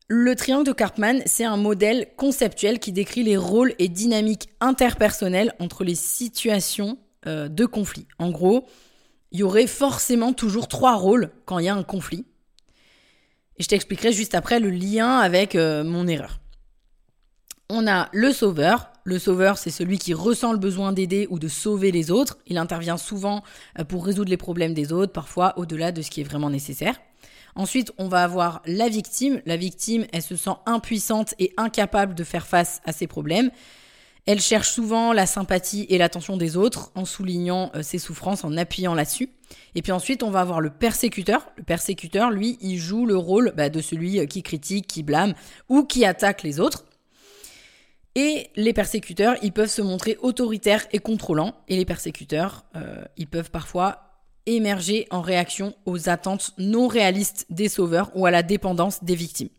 Le 0.09 0.35
triangle 0.35 0.65
de 0.65 0.71
Karpman, 0.71 1.21
c'est 1.25 1.43
un 1.43 1.57
modèle 1.57 2.07
conceptuel 2.15 2.79
qui 2.79 2.93
décrit 2.93 3.23
les 3.23 3.35
rôles 3.35 3.73
et 3.77 3.89
dynamiques 3.89 4.47
interpersonnelles 4.61 5.53
entre 5.59 5.83
les 5.83 5.95
situations 5.95 6.97
euh, 7.25 7.49
de 7.49 7.65
conflit. 7.65 8.07
En 8.17 8.29
gros, 8.29 8.65
il 9.33 9.39
y 9.39 9.43
aurait 9.43 9.67
forcément 9.67 10.31
toujours 10.31 10.69
trois 10.69 10.95
rôles 10.95 11.31
quand 11.43 11.59
il 11.59 11.65
y 11.65 11.69
a 11.69 11.75
un 11.75 11.83
conflit. 11.83 12.25
Et 13.57 13.63
je 13.63 13.67
t'expliquerai 13.67 14.13
juste 14.13 14.33
après 14.33 14.61
le 14.61 14.69
lien 14.69 15.17
avec 15.19 15.55
euh, 15.55 15.83
mon 15.83 16.07
erreur. 16.07 16.39
On 17.69 17.85
a 17.85 18.07
le 18.13 18.31
sauveur. 18.31 18.93
Le 19.03 19.19
sauveur, 19.19 19.57
c'est 19.57 19.71
celui 19.71 19.97
qui 19.97 20.13
ressent 20.13 20.53
le 20.53 20.57
besoin 20.57 20.93
d'aider 20.93 21.27
ou 21.29 21.37
de 21.37 21.49
sauver 21.49 21.91
les 21.91 22.11
autres. 22.11 22.37
Il 22.47 22.57
intervient 22.57 22.97
souvent 22.97 23.43
euh, 23.77 23.83
pour 23.83 24.05
résoudre 24.05 24.29
les 24.29 24.37
problèmes 24.37 24.73
des 24.73 24.93
autres, 24.93 25.11
parfois 25.11 25.53
au-delà 25.57 25.91
de 25.91 26.01
ce 26.01 26.09
qui 26.09 26.21
est 26.21 26.23
vraiment 26.23 26.49
nécessaire. 26.49 26.95
Ensuite, 27.57 27.91
on 27.97 28.07
va 28.07 28.23
avoir 28.23 28.61
la 28.65 28.87
victime. 28.87 29.41
La 29.47 29.57
victime, 29.57 30.05
elle 30.13 30.21
se 30.21 30.35
sent 30.35 30.55
impuissante 30.67 31.33
et 31.39 31.53
incapable 31.57 32.13
de 32.13 32.23
faire 32.23 32.45
face 32.45 32.81
à 32.85 32.93
ses 32.93 33.07
problèmes. 33.07 33.49
Elle 34.27 34.41
cherche 34.41 34.69
souvent 34.69 35.11
la 35.11 35.25
sympathie 35.25 35.87
et 35.89 35.97
l'attention 35.97 36.37
des 36.37 36.55
autres 36.55 36.91
en 36.95 37.05
soulignant 37.05 37.71
euh, 37.75 37.81
ses 37.81 37.97
souffrances, 37.97 38.43
en 38.43 38.57
appuyant 38.57 38.93
là-dessus. 38.93 39.29
Et 39.73 39.81
puis 39.81 39.93
ensuite, 39.93 40.21
on 40.21 40.29
va 40.29 40.41
avoir 40.41 40.61
le 40.61 40.69
persécuteur. 40.69 41.47
Le 41.55 41.63
persécuteur, 41.63 42.29
lui, 42.29 42.57
il 42.61 42.77
joue 42.77 43.05
le 43.05 43.17
rôle 43.17 43.53
bah, 43.55 43.69
de 43.69 43.81
celui 43.81 44.19
euh, 44.19 44.25
qui 44.25 44.43
critique, 44.43 44.85
qui 44.85 45.01
blâme 45.01 45.33
ou 45.69 45.83
qui 45.83 46.05
attaque 46.05 46.43
les 46.43 46.59
autres. 46.59 46.83
Et 48.15 48.49
les 48.55 48.73
persécuteurs, 48.73 49.35
ils 49.41 49.53
peuvent 49.53 49.69
se 49.69 49.81
montrer 49.81 50.17
autoritaires 50.21 50.85
et 50.91 50.99
contrôlants. 50.99 51.53
Et 51.69 51.77
les 51.77 51.85
persécuteurs, 51.85 52.65
euh, 52.75 53.03
ils 53.15 53.27
peuvent 53.27 53.51
parfois 53.51 54.06
émerger 54.55 55.07
en 55.11 55.21
réaction 55.21 55.75
aux 55.85 56.09
attentes 56.09 56.51
non 56.57 56.87
réalistes 56.87 57.45
des 57.49 57.69
sauveurs 57.69 58.11
ou 58.15 58.25
à 58.25 58.31
la 58.31 58.43
dépendance 58.43 59.03
des 59.03 59.15
victimes. 59.15 59.49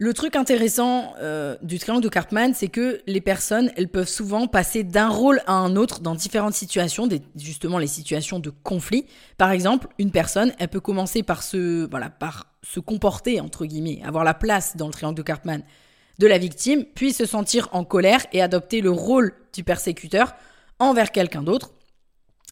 Le 0.00 0.14
truc 0.14 0.36
intéressant 0.36 1.14
euh, 1.18 1.56
du 1.60 1.80
triangle 1.80 2.04
de 2.04 2.08
Cartman, 2.08 2.54
c'est 2.54 2.68
que 2.68 3.02
les 3.08 3.20
personnes, 3.20 3.72
elles 3.76 3.88
peuvent 3.88 4.08
souvent 4.08 4.46
passer 4.46 4.84
d'un 4.84 5.08
rôle 5.08 5.42
à 5.48 5.54
un 5.54 5.74
autre 5.74 5.98
dans 5.98 6.14
différentes 6.14 6.54
situations, 6.54 7.08
justement 7.34 7.78
les 7.78 7.88
situations 7.88 8.38
de 8.38 8.50
conflit. 8.50 9.06
Par 9.38 9.50
exemple, 9.50 9.88
une 9.98 10.12
personne, 10.12 10.52
elle 10.60 10.68
peut 10.68 10.78
commencer 10.78 11.24
par 11.24 11.42
se, 11.42 11.86
par 12.20 12.46
se 12.62 12.78
comporter 12.78 13.40
entre 13.40 13.66
guillemets, 13.66 14.00
avoir 14.04 14.22
la 14.22 14.34
place 14.34 14.76
dans 14.76 14.86
le 14.86 14.92
triangle 14.92 15.16
de 15.16 15.22
Cartman 15.22 15.64
de 16.20 16.26
la 16.28 16.38
victime, 16.38 16.84
puis 16.84 17.12
se 17.12 17.26
sentir 17.26 17.68
en 17.72 17.84
colère 17.84 18.24
et 18.32 18.42
adopter 18.42 18.80
le 18.80 18.90
rôle 18.90 19.32
du 19.52 19.64
persécuteur 19.64 20.34
envers 20.78 21.12
quelqu'un 21.12 21.42
d'autre, 21.42 21.72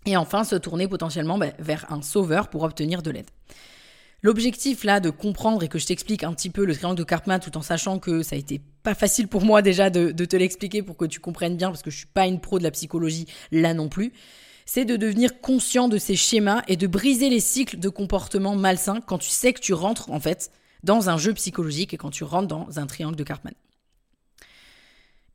et 0.06 0.16
enfin 0.16 0.44
se 0.44 0.56
tourner 0.56 0.88
potentiellement 0.88 1.38
ben, 1.38 1.52
vers 1.58 1.90
un 1.92 2.00
sauveur 2.00 2.48
pour 2.48 2.62
obtenir 2.62 3.02
de 3.02 3.10
l'aide. 3.10 3.30
L'objectif 4.22 4.82
là 4.84 4.98
de 4.98 5.10
comprendre 5.10 5.62
et 5.62 5.68
que 5.68 5.78
je 5.78 5.86
t'explique 5.86 6.24
un 6.24 6.32
petit 6.32 6.50
peu 6.50 6.64
le 6.64 6.74
triangle 6.74 6.96
de 6.96 7.04
Karpman 7.04 7.38
tout 7.38 7.56
en 7.56 7.62
sachant 7.62 7.98
que 7.98 8.22
ça 8.22 8.34
a 8.34 8.38
été 8.38 8.60
pas 8.82 8.94
facile 8.94 9.28
pour 9.28 9.44
moi 9.44 9.62
déjà 9.62 9.90
de, 9.90 10.10
te 10.10 10.36
l'expliquer 10.36 10.82
pour 10.82 10.96
que 10.96 11.04
tu 11.04 11.20
comprennes 11.20 11.56
bien 11.56 11.68
parce 11.68 11.82
que 11.82 11.90
je 11.90 11.98
suis 11.98 12.06
pas 12.06 12.26
une 12.26 12.40
pro 12.40 12.58
de 12.58 12.64
la 12.64 12.70
psychologie 12.70 13.26
là 13.52 13.74
non 13.74 13.88
plus, 13.88 14.12
c'est 14.64 14.84
de 14.84 14.96
devenir 14.96 15.40
conscient 15.40 15.88
de 15.88 15.98
ces 15.98 16.16
schémas 16.16 16.62
et 16.66 16.76
de 16.76 16.86
briser 16.86 17.28
les 17.28 17.40
cycles 17.40 17.78
de 17.78 17.88
comportement 17.88 18.56
malsains 18.56 19.00
quand 19.00 19.18
tu 19.18 19.28
sais 19.28 19.52
que 19.52 19.60
tu 19.60 19.74
rentres 19.74 20.10
en 20.10 20.18
fait 20.18 20.50
dans 20.82 21.08
un 21.08 21.18
jeu 21.18 21.34
psychologique 21.34 21.94
et 21.94 21.96
quand 21.96 22.10
tu 22.10 22.24
rentres 22.24 22.48
dans 22.48 22.78
un 22.78 22.86
triangle 22.86 23.16
de 23.16 23.24
Karpman. 23.24 23.54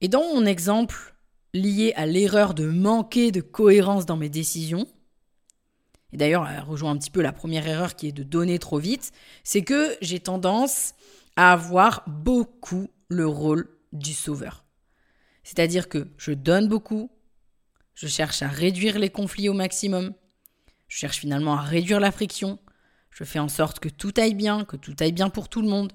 Et 0.01 0.07
dans 0.07 0.33
mon 0.33 0.45
exemple 0.45 1.13
lié 1.53 1.93
à 1.95 2.05
l'erreur 2.05 2.53
de 2.53 2.65
manquer 2.65 3.31
de 3.31 3.41
cohérence 3.41 4.05
dans 4.05 4.17
mes 4.17 4.29
décisions, 4.29 4.87
et 6.13 6.17
d'ailleurs 6.17 6.47
elle 6.47 6.63
rejoint 6.63 6.91
un 6.91 6.97
petit 6.97 7.11
peu 7.11 7.21
la 7.21 7.33
première 7.33 7.67
erreur 7.67 7.95
qui 7.95 8.07
est 8.07 8.11
de 8.11 8.23
donner 8.23 8.59
trop 8.59 8.79
vite, 8.79 9.11
c'est 9.43 9.63
que 9.63 9.95
j'ai 10.01 10.19
tendance 10.19 10.93
à 11.35 11.53
avoir 11.53 12.03
beaucoup 12.07 12.89
le 13.07 13.27
rôle 13.27 13.69
du 13.93 14.13
sauveur. 14.13 14.65
C'est-à-dire 15.43 15.89
que 15.89 16.07
je 16.17 16.31
donne 16.31 16.67
beaucoup, 16.67 17.11
je 17.93 18.07
cherche 18.07 18.41
à 18.41 18.47
réduire 18.47 18.99
les 18.99 19.09
conflits 19.09 19.49
au 19.49 19.53
maximum, 19.53 20.13
je 20.87 20.97
cherche 20.97 21.17
finalement 21.17 21.53
à 21.53 21.61
réduire 21.61 21.99
la 21.99 22.11
friction, 22.11 22.59
je 23.09 23.23
fais 23.23 23.39
en 23.39 23.49
sorte 23.49 23.79
que 23.79 23.89
tout 23.89 24.13
aille 24.17 24.35
bien, 24.35 24.65
que 24.65 24.77
tout 24.77 24.95
aille 24.99 25.11
bien 25.11 25.29
pour 25.29 25.49
tout 25.49 25.61
le 25.61 25.67
monde. 25.67 25.93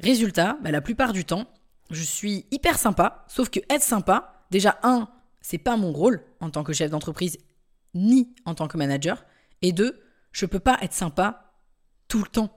Résultat, 0.00 0.58
bah, 0.62 0.70
la 0.70 0.80
plupart 0.80 1.12
du 1.12 1.24
temps, 1.24 1.46
je 1.90 2.02
suis 2.02 2.46
hyper 2.50 2.78
sympa, 2.78 3.24
sauf 3.28 3.50
que 3.50 3.60
être 3.70 3.82
sympa, 3.82 4.44
déjà 4.50 4.78
un, 4.82 5.08
c'est 5.40 5.58
pas 5.58 5.76
mon 5.76 5.92
rôle 5.92 6.24
en 6.40 6.50
tant 6.50 6.64
que 6.64 6.72
chef 6.72 6.90
d'entreprise 6.90 7.38
ni 7.94 8.34
en 8.44 8.54
tant 8.54 8.66
que 8.66 8.76
manager, 8.76 9.24
et 9.62 9.72
deux, 9.72 10.00
je 10.32 10.46
peux 10.46 10.58
pas 10.58 10.78
être 10.82 10.94
sympa 10.94 11.52
tout 12.08 12.22
le 12.22 12.28
temps. 12.28 12.50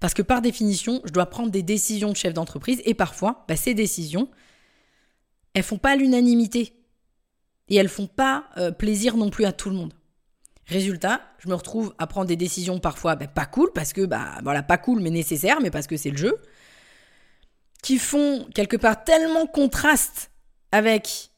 Parce 0.00 0.14
que 0.14 0.22
par 0.22 0.42
définition, 0.42 1.00
je 1.04 1.12
dois 1.12 1.26
prendre 1.26 1.50
des 1.50 1.62
décisions 1.62 2.10
de 2.10 2.16
chef 2.16 2.34
d'entreprise 2.34 2.82
et 2.84 2.94
parfois, 2.94 3.44
bah, 3.48 3.56
ces 3.56 3.74
décisions, 3.74 4.28
elles 5.54 5.62
font 5.62 5.78
pas 5.78 5.96
l'unanimité 5.96 6.74
et 7.68 7.76
elles 7.76 7.88
font 7.88 8.06
pas 8.06 8.46
euh, 8.56 8.72
plaisir 8.72 9.16
non 9.16 9.30
plus 9.30 9.44
à 9.44 9.52
tout 9.52 9.70
le 9.70 9.76
monde. 9.76 9.94
Résultat, 10.66 11.20
je 11.38 11.48
me 11.48 11.54
retrouve 11.54 11.94
à 11.98 12.06
prendre 12.06 12.26
des 12.26 12.36
décisions 12.36 12.78
parfois 12.78 13.16
bah, 13.16 13.26
pas 13.26 13.46
cool 13.46 13.70
parce 13.74 13.92
que 13.92 14.04
bah 14.04 14.38
voilà 14.42 14.62
pas 14.62 14.78
cool 14.78 15.00
mais 15.00 15.10
nécessaire 15.10 15.60
mais 15.60 15.70
parce 15.70 15.86
que 15.86 15.96
c'est 15.96 16.10
le 16.10 16.16
jeu 16.16 16.38
qui 17.82 17.98
font 17.98 18.46
quelque 18.54 18.76
part 18.76 19.04
tellement 19.04 19.46
contraste 19.46 20.30
avec 20.70 21.30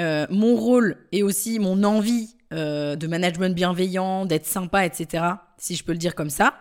euh, 0.00 0.26
mon 0.30 0.56
rôle 0.56 0.96
et 1.12 1.22
aussi 1.22 1.58
mon 1.58 1.84
envie 1.84 2.36
euh, 2.52 2.96
de 2.96 3.06
management 3.06 3.54
bienveillant, 3.54 4.26
d'être 4.26 4.46
sympa, 4.46 4.86
etc., 4.86 5.24
si 5.58 5.76
je 5.76 5.84
peux 5.84 5.92
le 5.92 5.98
dire 5.98 6.14
comme 6.14 6.30
ça, 6.30 6.54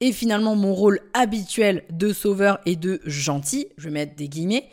et 0.00 0.12
finalement 0.12 0.54
mon 0.54 0.74
rôle 0.74 1.00
habituel 1.12 1.84
de 1.90 2.12
sauveur 2.12 2.60
et 2.66 2.76
de 2.76 3.00
gentil, 3.04 3.68
je 3.76 3.84
vais 3.84 3.90
mettre 3.90 4.16
des 4.16 4.28
guillemets, 4.28 4.68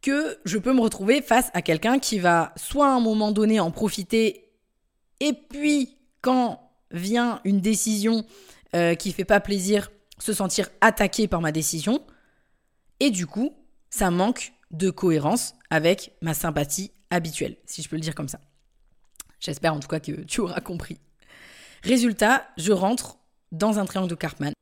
que 0.00 0.38
je 0.44 0.58
peux 0.58 0.72
me 0.72 0.80
retrouver 0.80 1.22
face 1.22 1.50
à 1.54 1.62
quelqu'un 1.62 1.98
qui 1.98 2.18
va 2.18 2.52
soit 2.56 2.88
à 2.88 2.92
un 2.92 3.00
moment 3.00 3.32
donné 3.32 3.60
en 3.60 3.70
profiter, 3.70 4.50
et 5.20 5.32
puis 5.32 5.96
quand 6.20 6.70
vient 6.90 7.40
une 7.44 7.60
décision 7.60 8.24
euh, 8.74 8.94
qui 8.94 9.12
fait 9.12 9.24
pas 9.24 9.40
plaisir, 9.40 9.90
se 10.18 10.32
sentir 10.32 10.68
attaqué 10.80 11.26
par 11.28 11.40
ma 11.40 11.52
décision, 11.52 12.02
et 13.02 13.10
du 13.10 13.26
coup, 13.26 13.52
ça 13.90 14.12
manque 14.12 14.52
de 14.70 14.88
cohérence 14.88 15.56
avec 15.70 16.12
ma 16.22 16.34
sympathie 16.34 16.92
habituelle, 17.10 17.56
si 17.66 17.82
je 17.82 17.88
peux 17.88 17.96
le 17.96 18.02
dire 18.02 18.14
comme 18.14 18.28
ça. 18.28 18.38
J'espère 19.40 19.74
en 19.74 19.80
tout 19.80 19.88
cas 19.88 19.98
que 19.98 20.12
tu 20.22 20.40
auras 20.40 20.60
compris. 20.60 21.00
Résultat, 21.82 22.46
je 22.56 22.70
rentre 22.70 23.18
dans 23.50 23.80
un 23.80 23.86
triangle 23.86 24.08
de 24.08 24.14
Cartman. 24.14 24.52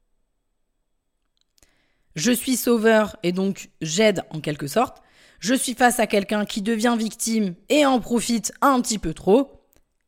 Je 2.16 2.32
suis 2.32 2.56
sauveur 2.56 3.18
et 3.22 3.32
donc 3.32 3.68
j'aide 3.82 4.24
en 4.30 4.40
quelque 4.40 4.68
sorte. 4.68 5.02
Je 5.38 5.52
suis 5.52 5.74
face 5.74 6.00
à 6.00 6.06
quelqu'un 6.06 6.46
qui 6.46 6.62
devient 6.62 6.96
victime 6.98 7.54
et 7.68 7.84
en 7.84 8.00
profite 8.00 8.54
un 8.62 8.80
petit 8.80 8.98
peu 8.98 9.12
trop 9.12 9.59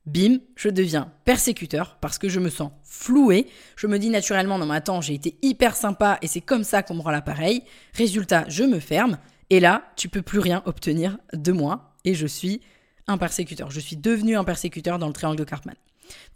bim, 0.07 0.39
je 0.57 0.69
deviens 0.69 1.13
persécuteur 1.25 1.97
parce 2.01 2.19
que 2.19 2.29
je 2.29 2.41
me 2.41 2.51
sens 2.51 2.71
floué. 2.85 3.47
Je 3.77 3.87
me 3.87 3.99
dis 3.99 4.11
naturellement, 4.11 4.59
non 4.59 4.67
mais 4.67 4.77
attends, 4.77 5.01
j'ai 5.01 5.15
été 5.15 5.37
hyper 5.43 5.77
sympa 5.77 6.19
et 6.23 6.27
c'est 6.27 6.41
comme 6.41 6.65
ça 6.65 6.83
qu'on 6.83 6.95
me 6.95 7.03
rend 7.03 7.11
l'appareil. 7.11 7.63
Résultat, 7.95 8.45
je 8.49 8.65
me 8.65 8.81
ferme 8.81 9.19
et 9.51 9.61
là, 9.61 9.85
tu 9.97 10.09
peux 10.09 10.23
plus 10.23 10.39
rien 10.39 10.63
obtenir 10.67 11.19
de 11.33 11.53
moi 11.53 11.95
et 12.05 12.15
je 12.15 12.27
suis 12.27 12.61
un 13.07 13.19
persécuteur. 13.19 13.71
Je 13.71 13.81
suis 13.81 13.97
devenu 13.97 14.37
un 14.37 14.45
persécuteur 14.45 14.99
dans 14.99 15.07
le 15.07 15.13
triangle 15.13 15.39
de 15.39 15.45
Cartman. 15.45 15.77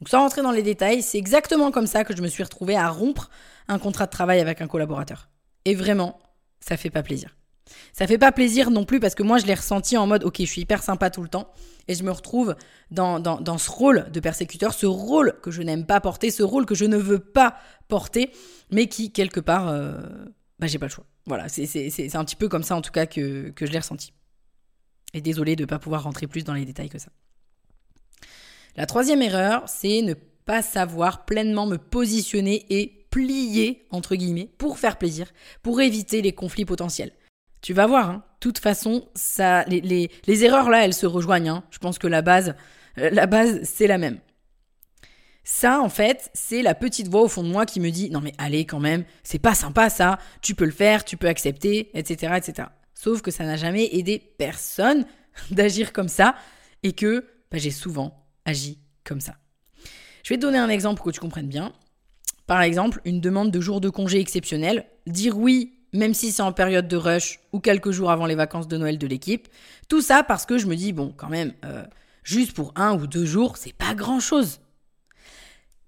Donc 0.01 0.09
sans 0.09 0.21
rentrer 0.21 0.43
dans 0.43 0.53
les 0.53 0.63
détails, 0.63 1.03
c'est 1.03 1.19
exactement 1.19 1.71
comme 1.71 1.87
ça 1.87 2.05
que 2.05 2.17
je 2.17 2.23
me 2.23 2.29
suis 2.29 2.43
retrouvé 2.43 2.77
à 2.77 2.89
rompre 2.89 3.31
un 3.69 3.79
contrat 3.79 4.07
de 4.07 4.11
travail 4.11 4.41
avec 4.41 4.61
un 4.61 4.67
collaborateur. 4.67 5.29
Et 5.65 5.75
vraiment, 5.75 6.19
ça 6.61 6.77
fait 6.77 6.91
pas 6.91 7.03
plaisir. 7.03 7.37
Ça 7.93 8.07
fait 8.07 8.19
pas 8.19 8.33
plaisir 8.33 8.71
non 8.71 8.85
plus 8.85 9.01
parce 9.01 9.15
que 9.15 9.23
moi 9.23 9.39
je 9.39 9.47
l'ai 9.47 9.55
ressenti 9.55 9.97
en 9.97 10.07
mode 10.07 10.25
ok 10.25 10.37
je 10.41 10.45
suis 10.45 10.63
hyper 10.63 10.83
sympa 10.83 11.11
tout 11.11 11.23
le 11.23 11.29
temps 11.29 11.53
et 11.89 11.95
je 11.95 12.03
me 12.03 12.11
retrouve 12.11 12.57
dans, 12.91 13.21
dans, 13.21 13.59
ce 13.59 13.71
rôle 13.71 14.11
de 14.11 14.21
persécuteur, 14.21 14.75
ce 14.75 14.87
rôle 14.87 15.39
que 15.43 15.51
je 15.51 15.63
n'aime 15.63 15.87
pas 15.87 16.01
porter, 16.01 16.31
ce 16.31 16.43
rôle 16.43 16.67
que 16.67 16.75
je 16.75 16.85
ne 16.85 16.97
veux 16.97 17.19
pas 17.19 17.57
porter 17.89 18.31
mais 18.71 18.87
qui 18.89 19.13
quelque 19.13 19.41
part 19.41 19.69
euh, 19.69 20.01
bah 20.59 20.67
j'ai 20.67 20.79
pas 20.79 20.87
le 20.87 20.93
choix. 20.93 21.05
Voilà, 21.27 21.49
c'est 21.49 22.15
un 22.15 22.25
petit 22.25 22.37
peu 22.37 22.49
comme 22.49 22.63
ça 22.63 22.77
en 22.77 22.83
tout 22.83 22.93
cas 22.93 23.07
que, 23.07 23.51
que 23.51 23.67
je 23.67 23.73
l'ai 23.73 23.79
ressenti. 23.79 24.13
Et 25.13 25.21
désolé 25.21 25.57
de 25.57 25.63
ne 25.63 25.67
pas 25.67 25.79
pouvoir 25.79 26.05
rentrer 26.05 26.27
plus 26.27 26.45
dans 26.45 26.55
les 26.55 26.65
détails 26.65 26.89
que 26.89 26.99
ça. 26.99 27.11
La 28.77 28.87
troisième 28.87 29.23
erreur, 29.23 29.65
c'est 29.67 30.03
ne 30.03 30.15
pas 30.45 30.63
savoir 30.63 31.25
pleinement 31.25 31.67
me 31.67 31.79
positionner 31.79 32.67
et 32.71 33.07
plier, 33.11 33.87
entre 33.91 34.15
guillemets, 34.15 34.51
pour 34.59 34.79
faire 34.79 34.99
plaisir, 34.99 35.33
pour 35.63 35.81
éviter 35.81 36.23
les 36.23 36.33
conflits 36.33 36.67
potentiels. 36.67 37.13
Tu 37.63 37.73
vas 37.73 37.87
voir, 37.87 38.11
hein. 38.11 38.25
toute 38.41 38.59
façon, 38.59 39.09
ça, 39.15 39.65
les, 39.65 40.11
erreurs 40.45 40.71
là, 40.71 40.85
elles 40.85 40.95
se 40.95 41.07
rejoignent. 41.07 41.49
Hein. 41.49 41.65
Je 41.71 41.79
pense 41.79 41.99
que 41.99 42.07
la 42.07 42.23
base, 42.23 42.55
euh, 42.99 43.11
la 43.11 43.27
base, 43.27 43.61
c'est 43.65 43.87
la 43.87 43.99
même. 43.99 44.19
Ça, 45.49 45.81
en 45.81 45.89
fait, 45.89 46.31
c'est 46.35 46.63
la 46.63 46.75
petite 46.75 47.09
voix 47.09 47.23
au 47.23 47.29
fond 47.29 47.45
de 47.45 47.49
moi 47.49 47.67
qui 47.67 47.79
me 47.79 47.91
dit 47.91 48.11
non 48.11 48.21
mais 48.21 48.33
allez 48.37 48.67
quand 48.67 48.81
même, 48.81 49.05
c'est 49.23 49.39
pas 49.39 49.55
sympa 49.55 49.91
ça, 49.91 50.19
tu 50.43 50.57
peux 50.57 50.65
le 50.65 50.73
faire, 50.73 51.05
tu 51.05 51.17
peux 51.17 51.29
accepter, 51.29 51.97
etc., 51.97 52.35
etc. 52.37 52.69
Sauf 52.95 53.23
que 53.23 53.31
ça 53.31 53.45
n'a 53.45 53.57
jamais 53.57 53.89
aidé 53.93 54.19
personne 54.19 55.07
d'agir 55.53 55.93
comme 55.93 56.09
ça 56.09 56.35
et 56.83 56.95
que 56.95 57.25
bah, 57.53 57.59
j'ai 57.59 57.71
souvent 57.71 58.27
agi 58.45 58.81
comme 59.05 59.21
ça. 59.21 59.37
Je 60.25 60.35
vais 60.35 60.37
te 60.37 60.43
donner 60.43 60.59
un 60.59 60.69
exemple 60.69 60.97
pour 60.97 61.07
que 61.07 61.13
tu 61.13 61.21
comprennes 61.21 61.47
bien. 61.47 61.73
Par 62.49 62.63
exemple, 62.63 63.01
une 63.05 63.21
demande 63.21 63.53
de 63.53 63.61
jour 63.61 63.81
de 63.81 63.89
congé 63.89 64.19
exceptionnel. 64.19 64.87
Dire 65.07 65.39
oui 65.39 65.76
même 65.97 66.15
si 66.15 66.33
c'est 66.33 66.43
en 66.43 66.53
période 66.53 66.89
de 66.89 66.97
rush 66.97 67.41
ou 67.53 67.61
quelques 67.61 67.91
jours 67.91 68.11
avant 68.11 68.27
les 68.27 68.35
vacances 68.35 68.69
de 68.69 68.77
Noël 68.77 68.99
de 68.99 69.07
l'équipe. 69.07 69.49
Tout 69.89 70.01
ça 70.01 70.23
parce 70.23 70.47
que 70.47 70.59
je 70.59 70.67
me 70.67 70.77
dis, 70.77 70.93
bon, 70.93 71.13
quand 71.17 71.29
même, 71.29 71.53
euh, 71.65 71.85
juste 72.23 72.53
pour 72.53 72.73
un 72.77 72.97
ou 72.97 73.07
deux 73.07 73.25
jours, 73.25 73.57
c'est 73.57 73.75
pas 73.75 73.95
grand-chose. 73.95 74.61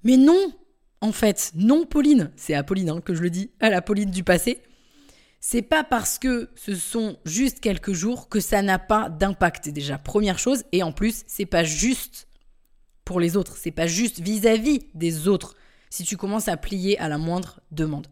Mais 0.04 0.16
non, 0.16 0.52
en 1.00 1.12
fait, 1.12 1.52
non, 1.54 1.84
Pauline, 1.84 2.30
c'est 2.36 2.54
à 2.54 2.62
Pauline 2.62 2.90
hein, 2.90 3.00
que 3.00 3.14
je 3.14 3.22
le 3.22 3.30
dis, 3.30 3.50
à 3.60 3.70
la 3.70 3.82
Pauline 3.82 4.10
du 4.10 4.24
passé. 4.24 4.62
C'est 5.40 5.62
pas 5.62 5.84
parce 5.84 6.18
que 6.18 6.50
ce 6.56 6.74
sont 6.74 7.16
juste 7.24 7.60
quelques 7.60 7.92
jours 7.92 8.28
que 8.28 8.40
ça 8.40 8.60
n'a 8.62 8.78
pas 8.78 9.08
d'impact 9.08 9.68
déjà. 9.68 9.98
Première 9.98 10.38
chose, 10.38 10.64
et 10.72 10.82
en 10.82 10.92
plus, 10.92 11.22
c'est 11.26 11.46
pas 11.46 11.62
juste 11.62 12.26
pour 13.04 13.20
les 13.20 13.36
autres, 13.36 13.56
c'est 13.56 13.70
pas 13.70 13.86
juste 13.86 14.20
vis-à-vis 14.20 14.78
-vis 14.78 14.86
des 14.94 15.28
autres 15.28 15.54
si 15.90 16.04
tu 16.04 16.16
commences 16.16 16.48
à 16.48 16.56
plier 16.56 16.98
à 16.98 17.08
la 17.08 17.18
moindre 17.18 17.60
demande. 17.70 18.06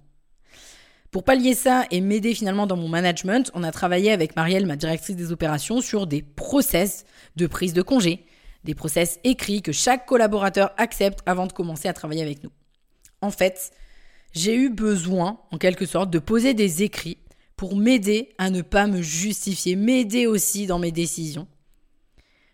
Pour 1.11 1.25
pallier 1.25 1.55
ça 1.55 1.87
et 1.91 2.01
m'aider 2.01 2.35
finalement 2.35 2.67
dans 2.67 2.77
mon 2.77 2.89
management, 2.89 3.51
on 3.55 3.63
a 3.63 3.73
travaillé 3.73 4.11
avec 4.13 4.37
Marielle, 4.37 4.67
ma 4.67 4.77
directrice 4.77 5.17
des 5.17 5.33
opérations, 5.33 5.81
sur 5.81 6.07
des 6.07 6.23
process 6.23 7.05
de 7.37 7.47
prise 7.47 7.73
de 7.73 7.83
congé, 7.83 8.27
des 8.65 8.75
process 8.75 9.21
écrits 9.25 9.63
que 9.63 9.73
chaque 9.73 10.07
collaborateur 10.07 10.73
accepte 10.77 11.21
avant 11.27 11.47
de 11.47 11.53
commencer 11.53 11.89
à 11.89 11.93
travailler 11.93 12.23
avec 12.23 12.43
nous. 12.43 12.51
En 13.23 13.31
fait, 13.31 13.71
j'ai 14.33 14.55
eu 14.55 14.69
besoin, 14.69 15.41
en 15.51 15.59
quelque 15.59 15.87
sorte, 15.87 16.11
de 16.11 16.19
poser 16.19 16.53
des 16.53 16.83
écrits 16.83 17.19
pour 17.57 17.77
m'aider 17.77 18.35
à 18.39 18.51
ne 18.51 18.61
pas 18.61 18.87
me 18.87 19.01
justifier, 19.01 19.77
m'aider 19.77 20.27
aussi 20.27 20.67
dans 20.67 20.79
mes 20.79 20.93
décisions. 20.93 21.49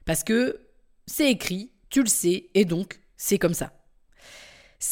Parce 0.05 0.23
que 0.23 0.61
c'est 1.07 1.31
écrit, 1.31 1.73
tu 1.91 2.03
le 2.03 2.09
sais, 2.09 2.51
et 2.55 2.65
donc 2.65 3.01
c'est 3.17 3.39
comme 3.39 3.55
ça. 3.55 3.73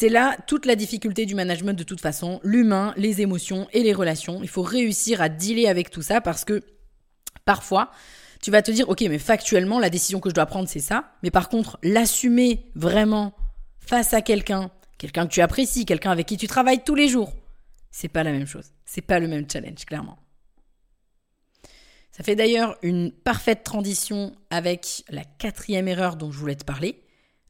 C'est 0.01 0.09
là 0.09 0.35
toute 0.47 0.65
la 0.65 0.77
difficulté 0.77 1.27
du 1.27 1.35
management 1.35 1.75
de 1.75 1.83
toute 1.85 2.01
façon, 2.01 2.41
l'humain, 2.43 2.95
les 2.97 3.21
émotions 3.21 3.69
et 3.75 3.83
les 3.83 3.93
relations. 3.93 4.43
Il 4.43 4.49
faut 4.49 4.63
réussir 4.63 5.21
à 5.21 5.29
dealer 5.29 5.67
avec 5.67 5.91
tout 5.91 6.01
ça 6.01 6.23
parce 6.23 6.47
que 6.47 6.63
parfois, 7.45 7.91
tu 8.41 8.51
vas 8.51 8.63
te 8.63 8.71
dire, 8.71 8.89
ok, 8.89 9.03
mais 9.03 9.19
factuellement, 9.19 9.79
la 9.79 9.91
décision 9.91 10.19
que 10.19 10.31
je 10.31 10.35
dois 10.35 10.47
prendre, 10.47 10.71
c'est 10.71 10.81
ça. 10.81 11.13
Mais 11.23 11.31
par 11.31 11.51
contre, 11.51 11.79
l'assumer 11.83 12.65
vraiment 12.75 13.35
face 13.79 14.15
à 14.15 14.23
quelqu'un, 14.23 14.71
quelqu'un 14.97 15.27
que 15.27 15.33
tu 15.35 15.43
apprécies, 15.43 15.85
quelqu'un 15.85 16.13
avec 16.13 16.27
qui 16.27 16.39
tu 16.39 16.47
travailles 16.47 16.83
tous 16.83 16.95
les 16.95 17.09
jours, 17.09 17.35
c'est 17.91 18.09
pas 18.09 18.25
la 18.25 18.33
même 18.33 18.47
chose. 18.47 18.73
C'est 18.87 19.03
pas 19.03 19.19
le 19.19 19.29
même 19.29 19.45
challenge, 19.53 19.85
clairement. 19.85 20.17
Ça 22.11 22.25
fait 22.25 22.37
d'ailleurs 22.37 22.79
une 22.81 23.13
parfaite 23.13 23.65
transition 23.65 24.35
avec 24.49 25.05
la 25.11 25.25
quatrième 25.25 25.89
erreur 25.89 26.17
dont 26.17 26.33
je 26.33 26.39
voulais 26.39 26.57
te 26.57 26.65
parler, 26.65 27.03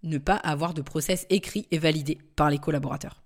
ne 0.03 0.19
pas 0.19 0.37
avoir 0.37 0.75
de 0.75 0.83
process 0.83 1.27
écrit 1.31 1.67
et 1.71 1.79
validé 1.79 2.19
par 2.37 2.51
les 2.51 2.59
collaborateurs. 2.59 3.23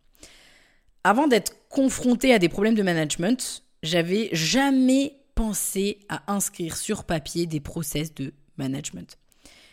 Avant 1.04 1.28
d'être 1.28 1.69
confronté 1.69 2.33
à 2.33 2.38
des 2.38 2.49
problèmes 2.49 2.75
de 2.75 2.83
management, 2.83 3.62
j'avais 3.83 4.31
jamais 4.33 5.16
pensé 5.35 6.00
à 6.09 6.33
inscrire 6.33 6.76
sur 6.76 7.04
papier 7.04 7.47
des 7.47 7.61
process 7.61 8.14
de 8.14 8.33
management. 8.57 9.19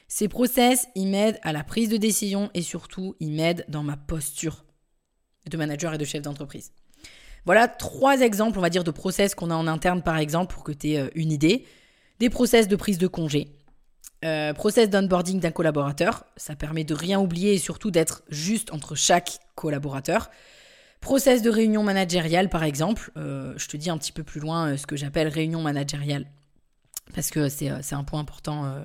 Ces 0.08 0.28
process, 0.28 0.88
ils 0.96 1.08
m'aident 1.08 1.40
à 1.42 1.54
la 1.54 1.64
prise 1.64 1.88
de 1.88 1.98
décision 1.98 2.50
et 2.54 2.62
surtout, 2.62 3.16
ils 3.20 3.32
m'aident 3.32 3.66
dans 3.70 3.84
ma 3.84 3.96
posture 3.96 4.66
de 5.50 5.58
manager 5.58 5.94
et 5.94 5.98
de 5.98 6.04
chef 6.04 6.22
d'entreprise. 6.22 6.74
Voilà 7.46 7.68
trois 7.68 8.20
exemples, 8.20 8.60
on 8.60 8.62
va 8.62 8.70
dire, 8.70 8.84
de 8.84 8.92
process 8.92 9.34
qu'on 9.34 9.50
a 9.50 9.56
en 9.56 9.68
interne, 9.68 10.04
par 10.04 10.18
exemple, 10.18 10.54
pour 10.54 10.64
que 10.64 10.72
tu 10.72 10.92
aies 10.92 11.00
euh, 11.00 11.10
une 11.16 11.32
idée. 11.32 11.66
Des 12.20 12.30
process 12.30 12.68
de 12.68 12.76
prise 12.76 12.98
de 12.98 13.08
congé, 13.08 13.48
euh, 14.24 14.54
process 14.54 14.90
d'onboarding 14.90 15.40
d'un 15.40 15.52
collaborateur, 15.52 16.26
ça 16.38 16.56
permet 16.56 16.84
de 16.84 16.94
rien 16.94 17.20
oublier 17.20 17.54
et 17.54 17.58
surtout 17.58 17.92
d'être 17.92 18.24
juste 18.30 18.72
entre 18.74 18.96
chaque 18.96 19.40
collaborateur. 19.56 20.30
Process 21.00 21.42
de 21.42 21.50
réunion 21.50 21.84
managériale, 21.84 22.50
par 22.50 22.64
exemple. 22.64 23.12
Euh, 23.18 23.54
je 23.58 23.68
te 23.68 23.78
dis 23.78 23.90
un 23.90 23.98
petit 23.98 24.12
peu 24.12 24.24
plus 24.24 24.40
loin 24.40 24.78
ce 24.78 24.86
que 24.86 24.96
j'appelle 24.96 25.28
réunion 25.28 25.62
managériale, 25.62 26.28
parce 27.16 27.32
que 27.32 27.50
c'est 27.50 27.70
un 27.70 28.04
point 28.04 28.20
important 28.20 28.76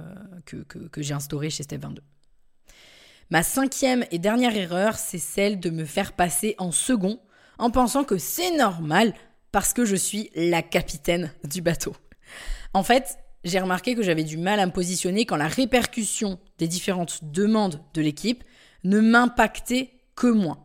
que, 0.47 0.57
que 0.57 1.03
j'ai 1.03 1.13
instauré 1.15 1.51
chez 1.51 1.63
Step 1.63 1.83
22. 1.83 2.03
Ma 3.31 3.43
cinquième 3.43 4.05
et 4.13 4.19
dernière 4.19 4.57
erreur, 4.57 4.97
c'est 4.97 5.19
celle 5.19 5.59
de 5.59 5.71
me 5.71 5.85
faire 5.85 6.13
passer 6.13 6.55
en 6.59 6.71
second 6.71 7.19
en 7.59 7.71
pensant 7.71 8.05
que 8.05 8.19
c'est 8.19 8.57
normal 8.57 9.15
parce 9.51 9.73
que 9.73 9.85
je 9.85 9.97
suis 9.97 10.31
la 10.35 10.63
capitaine 10.63 11.33
du 11.45 11.61
bateau. 11.61 11.97
En 12.73 12.83
fait, 12.83 13.19
j'ai 13.47 13.59
remarqué 13.59 13.95
que 13.95 14.03
j'avais 14.03 14.25
du 14.25 14.37
mal 14.37 14.61
à 14.61 14.67
me 14.67 14.73
positionner 14.73 15.25
quand 15.25 15.37
la 15.37 15.49
répercussion 15.49 16.39
des 16.59 16.69
différentes 16.69 17.25
demandes 17.25 17.81
de 17.95 18.03
l'équipe 18.03 18.45
ne 18.85 19.01
m'impactait 19.01 19.91
que 20.15 20.27
moi. 20.27 20.59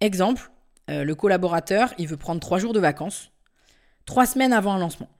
Exemple, 0.00 0.50
euh, 0.88 1.04
le 1.04 1.14
collaborateur, 1.14 1.92
il 1.98 2.08
veut 2.08 2.16
prendre 2.16 2.40
trois 2.40 2.58
jours 2.58 2.72
de 2.72 2.80
vacances, 2.80 3.30
trois 4.06 4.24
semaines 4.24 4.54
avant 4.54 4.72
un 4.72 4.78
lancement. 4.78 5.10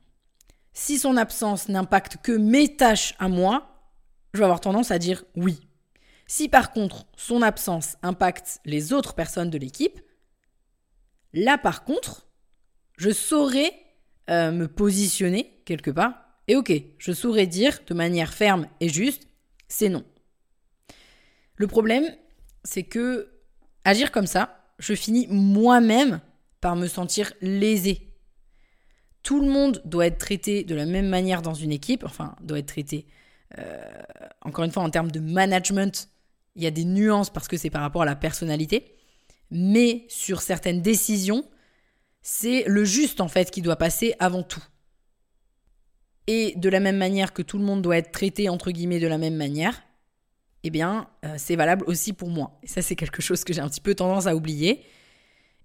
Si 0.72 0.98
son 0.98 1.16
absence 1.18 1.68
n'impacte 1.68 2.16
que 2.22 2.32
mes 2.32 2.76
tâches 2.76 3.14
à 3.18 3.28
moi, 3.28 3.68
je 4.32 4.38
vais 4.38 4.44
avoir 4.44 4.60
tendance 4.60 4.90
à 4.90 4.98
dire 4.98 5.24
oui. 5.34 5.60
Si 6.26 6.48
par 6.48 6.72
contre 6.72 7.06
son 7.16 7.42
absence 7.42 7.96
impacte 8.02 8.60
les 8.64 8.92
autres 8.92 9.14
personnes 9.14 9.50
de 9.50 9.58
l'équipe, 9.58 10.00
Là, 11.36 11.58
par 11.58 11.84
contre, 11.84 12.26
je 12.96 13.10
saurais 13.10 13.70
euh, 14.30 14.50
me 14.52 14.68
positionner 14.68 15.60
quelque 15.66 15.90
part. 15.90 16.14
Et 16.48 16.56
ok, 16.56 16.72
je 16.98 17.12
saurais 17.12 17.46
dire 17.46 17.80
de 17.86 17.94
manière 17.94 18.32
ferme 18.32 18.68
et 18.80 18.88
juste, 18.88 19.28
c'est 19.68 19.88
non. 19.88 20.04
Le 21.56 21.66
problème, 21.66 22.04
c'est 22.64 22.84
que 22.84 23.30
agir 23.84 24.12
comme 24.12 24.26
ça, 24.26 24.64
je 24.78 24.94
finis 24.94 25.26
moi-même 25.30 26.20
par 26.60 26.76
me 26.76 26.86
sentir 26.86 27.32
lésé. 27.40 28.12
Tout 29.22 29.40
le 29.40 29.48
monde 29.48 29.82
doit 29.84 30.06
être 30.06 30.18
traité 30.18 30.62
de 30.62 30.74
la 30.74 30.86
même 30.86 31.08
manière 31.08 31.42
dans 31.42 31.54
une 31.54 31.72
équipe, 31.72 32.04
enfin, 32.04 32.36
doit 32.42 32.58
être 32.58 32.66
traité, 32.66 33.06
euh, 33.58 33.82
encore 34.42 34.64
une 34.64 34.70
fois, 34.70 34.82
en 34.82 34.90
termes 34.90 35.10
de 35.10 35.20
management, 35.20 36.08
il 36.54 36.62
y 36.62 36.66
a 36.66 36.70
des 36.70 36.84
nuances 36.84 37.30
parce 37.30 37.48
que 37.48 37.56
c'est 37.56 37.70
par 37.70 37.82
rapport 37.82 38.02
à 38.02 38.06
la 38.06 38.16
personnalité 38.16 38.96
mais 39.50 40.06
sur 40.08 40.42
certaines 40.42 40.82
décisions, 40.82 41.44
c'est 42.22 42.64
le 42.66 42.84
juste 42.84 43.20
en 43.20 43.28
fait 43.28 43.50
qui 43.50 43.62
doit 43.62 43.76
passer 43.76 44.14
avant 44.18 44.42
tout. 44.42 44.62
Et 46.26 46.54
de 46.56 46.68
la 46.68 46.80
même 46.80 46.96
manière 46.96 47.32
que 47.32 47.42
tout 47.42 47.58
le 47.58 47.64
monde 47.64 47.82
doit 47.82 47.98
être 47.98 48.12
traité 48.12 48.48
entre 48.48 48.70
guillemets 48.70 48.98
de 48.98 49.06
la 49.06 49.18
même 49.18 49.36
manière, 49.36 49.82
eh 50.64 50.70
bien, 50.70 51.08
euh, 51.24 51.34
c'est 51.38 51.54
valable 51.54 51.84
aussi 51.86 52.12
pour 52.12 52.28
moi. 52.28 52.58
Et 52.62 52.66
ça, 52.66 52.82
c'est 52.82 52.96
quelque 52.96 53.22
chose 53.22 53.44
que 53.44 53.52
j'ai 53.52 53.60
un 53.60 53.68
petit 53.68 53.80
peu 53.80 53.94
tendance 53.94 54.26
à 54.26 54.34
oublier. 54.34 54.84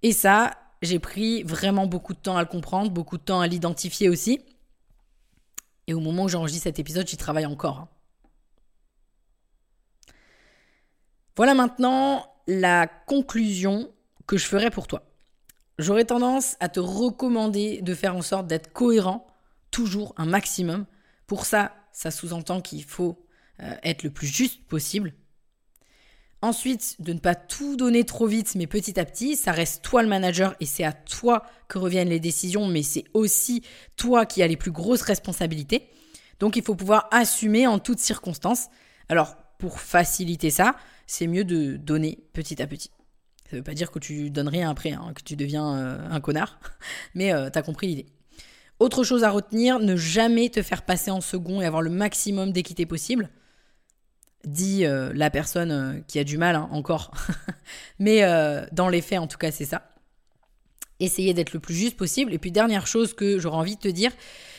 Et 0.04 0.14
ça, 0.14 0.52
j'ai 0.82 1.00
pris 1.00 1.44
vraiment 1.44 1.88
beaucoup 1.88 2.14
de 2.14 2.20
temps 2.20 2.38
à 2.38 2.42
le 2.42 2.48
comprendre, 2.48 2.92
beaucoup 2.92 3.18
de 3.18 3.24
temps 3.24 3.42
à 3.42 3.48
l'identifier 3.48 4.10
aussi. 4.10 4.42
Et 5.88 5.94
au 5.94 6.00
moment 6.00 6.24
où 6.24 6.30
j'enregistre 6.30 6.64
cet 6.64 6.80
épisode, 6.80 7.08
j'y 7.08 7.18
travaille 7.18 7.46
encore. 7.46 7.80
Hein. 7.80 7.90
Voilà 11.36 11.54
maintenant 11.54 12.28
la 12.48 12.88
conclusion 12.88 13.90
que 14.28 14.38
je 14.38 14.46
ferais 14.46 14.70
pour 14.70 14.88
toi. 14.88 15.04
J'aurais 15.80 16.06
tendance 16.06 16.56
à 16.60 16.70
te 16.70 16.80
recommander 16.80 17.82
de 17.82 17.96
faire 17.96 18.16
en 18.16 18.22
sorte 18.22 18.48
d'être 18.48 18.72
cohérent, 18.72 19.26
toujours 19.72 20.14
un 20.18 20.26
maximum. 20.26 20.86
Pour 21.28 21.46
ça, 21.46 21.76
ça 21.92 22.12
sous-entend 22.12 22.62
qu'il 22.62 22.84
faut 22.84 23.26
euh, 23.62 23.74
être 23.84 24.04
le 24.04 24.12
plus 24.12 24.28
juste 24.28 24.66
possible. 24.68 25.14
Ensuite, 26.44 26.96
de 27.00 27.14
ne 27.14 27.20
pas 27.20 27.36
tout 27.36 27.76
donner 27.76 28.04
trop 28.04 28.26
vite, 28.26 28.56
mais 28.56 28.66
petit 28.66 29.00
à 29.00 29.06
petit, 29.06 29.36
ça 29.36 29.52
reste 29.52 29.84
toi 29.84 30.02
le 30.02 30.10
manager 30.10 30.56
et 30.60 30.66
c'est 30.66 30.84
à 30.84 30.92
toi 30.92 31.44
que 31.68 31.78
reviennent 31.78 32.10
les 32.10 32.20
décisions, 32.20 32.66
mais 32.66 32.82
c'est 32.82 33.04
aussi 33.14 33.62
toi 33.96 34.26
qui 34.26 34.42
as 34.42 34.48
les 34.48 34.58
plus 34.58 34.72
grosses 34.72 35.04
responsabilités. 35.04 35.88
Donc 36.40 36.56
il 36.56 36.64
faut 36.64 36.74
pouvoir 36.74 37.08
assumer 37.12 37.68
en 37.68 37.78
toutes 37.78 38.00
circonstances. 38.00 38.70
Alors, 39.08 39.36
pour 39.60 39.80
faciliter 39.80 40.50
ça, 40.50 40.76
c'est 41.06 41.28
mieux 41.28 41.44
de 41.44 41.78
donner 41.78 42.18
petit 42.34 42.60
à 42.60 42.66
petit. 42.66 42.90
Ça 43.44 43.58
ne 43.58 43.58
veut 43.58 43.64
pas 43.64 43.76
dire 43.76 43.92
que 43.92 44.00
tu 44.00 44.32
donnes 44.32 44.48
rien 44.48 44.72
après, 44.72 44.94
hein, 44.94 45.12
que 45.14 45.22
tu 45.22 45.36
deviens 45.36 45.78
euh, 45.78 46.10
un 46.10 46.20
connard, 46.20 46.60
mais 47.14 47.32
euh, 47.32 47.52
tu 47.52 47.60
as 47.60 47.62
compris 47.62 47.86
l'idée. 47.86 48.08
Autre 48.82 49.04
chose 49.04 49.24
à 49.24 49.30
retenir, 49.30 49.78
ne 49.78 49.96
jamais 49.96 50.50
te 50.50 50.64
faire 50.64 50.82
passer 50.82 51.12
en 51.12 51.22
second 51.22 51.62
et 51.62 51.66
avoir 51.66 51.84
le 51.84 51.92
maximum 51.92 52.52
d'équité 52.52 52.88
possible. 52.88 53.30
Dit 54.44 54.88
euh, 54.88 55.12
la 55.14 55.30
personne 55.30 56.04
qui 56.08 56.18
a 56.18 56.24
du 56.24 56.40
mal, 56.40 56.56
hein, 56.56 56.68
encore. 56.72 57.12
mais 58.00 58.24
dans 58.72 58.90
les 58.90 59.02
faits, 59.02 59.20
en 59.20 59.28
tout 59.28 59.38
cas, 59.38 59.52
c'est 59.52 59.66
ça. 59.66 59.94
Essayer 61.00 61.36
d'être 61.36 61.54
le 61.54 61.60
plus 61.60 61.76
juste 61.76 61.96
possible. 61.96 62.34
Et 62.34 62.40
puis, 62.40 62.52
dernière 62.52 62.88
chose 62.88 63.14
que 63.14 63.38
j'aurais 63.38 63.58
envie 63.58 63.76
de 63.76 63.82
te 63.82 63.88
dire, 63.88 64.12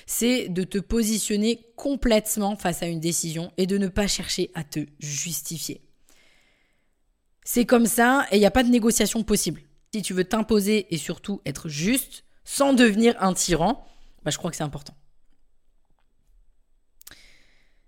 c'est 0.06 0.48
de 0.48 0.62
te 0.62 0.78
positionner 0.78 1.66
complètement 1.74 2.54
face 2.54 2.80
à 2.84 2.86
une 2.86 3.00
décision 3.00 3.50
et 3.56 3.66
de 3.66 3.76
ne 3.76 3.88
pas 3.88 4.06
chercher 4.06 4.52
à 4.54 4.62
te 4.62 4.86
justifier. 5.00 5.82
C'est 7.42 7.66
comme 7.66 7.86
ça 7.86 8.28
et 8.30 8.36
il 8.36 8.38
n'y 8.38 8.46
a 8.46 8.52
pas 8.52 8.62
de 8.62 8.70
négociation 8.70 9.24
possible. 9.24 9.62
Si 9.92 10.00
tu 10.00 10.14
veux 10.14 10.22
t'imposer 10.22 10.94
et 10.94 10.96
surtout 10.96 11.40
être 11.44 11.68
juste 11.68 12.22
sans 12.44 12.72
devenir 12.72 13.20
un 13.20 13.34
tyran, 13.34 13.84
bah, 14.24 14.30
je 14.30 14.38
crois 14.38 14.50
que 14.50 14.56
c'est 14.56 14.62
important. 14.62 14.94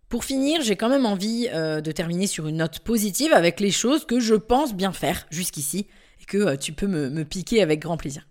Pour 0.08 0.24
finir, 0.24 0.62
j'ai 0.62 0.76
quand 0.76 0.88
même 0.88 1.06
envie 1.06 1.48
euh, 1.52 1.80
de 1.80 1.90
terminer 1.90 2.26
sur 2.26 2.46
une 2.46 2.58
note 2.58 2.80
positive 2.80 3.32
avec 3.32 3.58
les 3.58 3.70
choses 3.70 4.04
que 4.04 4.20
je 4.20 4.34
pense 4.34 4.74
bien 4.74 4.92
faire 4.92 5.26
jusqu'ici 5.30 5.86
et 6.20 6.24
que 6.24 6.38
euh, 6.38 6.56
tu 6.56 6.72
peux 6.72 6.86
me, 6.86 7.10
me 7.10 7.24
piquer 7.24 7.62
avec 7.62 7.80
grand 7.80 7.96
plaisir. 7.96 8.26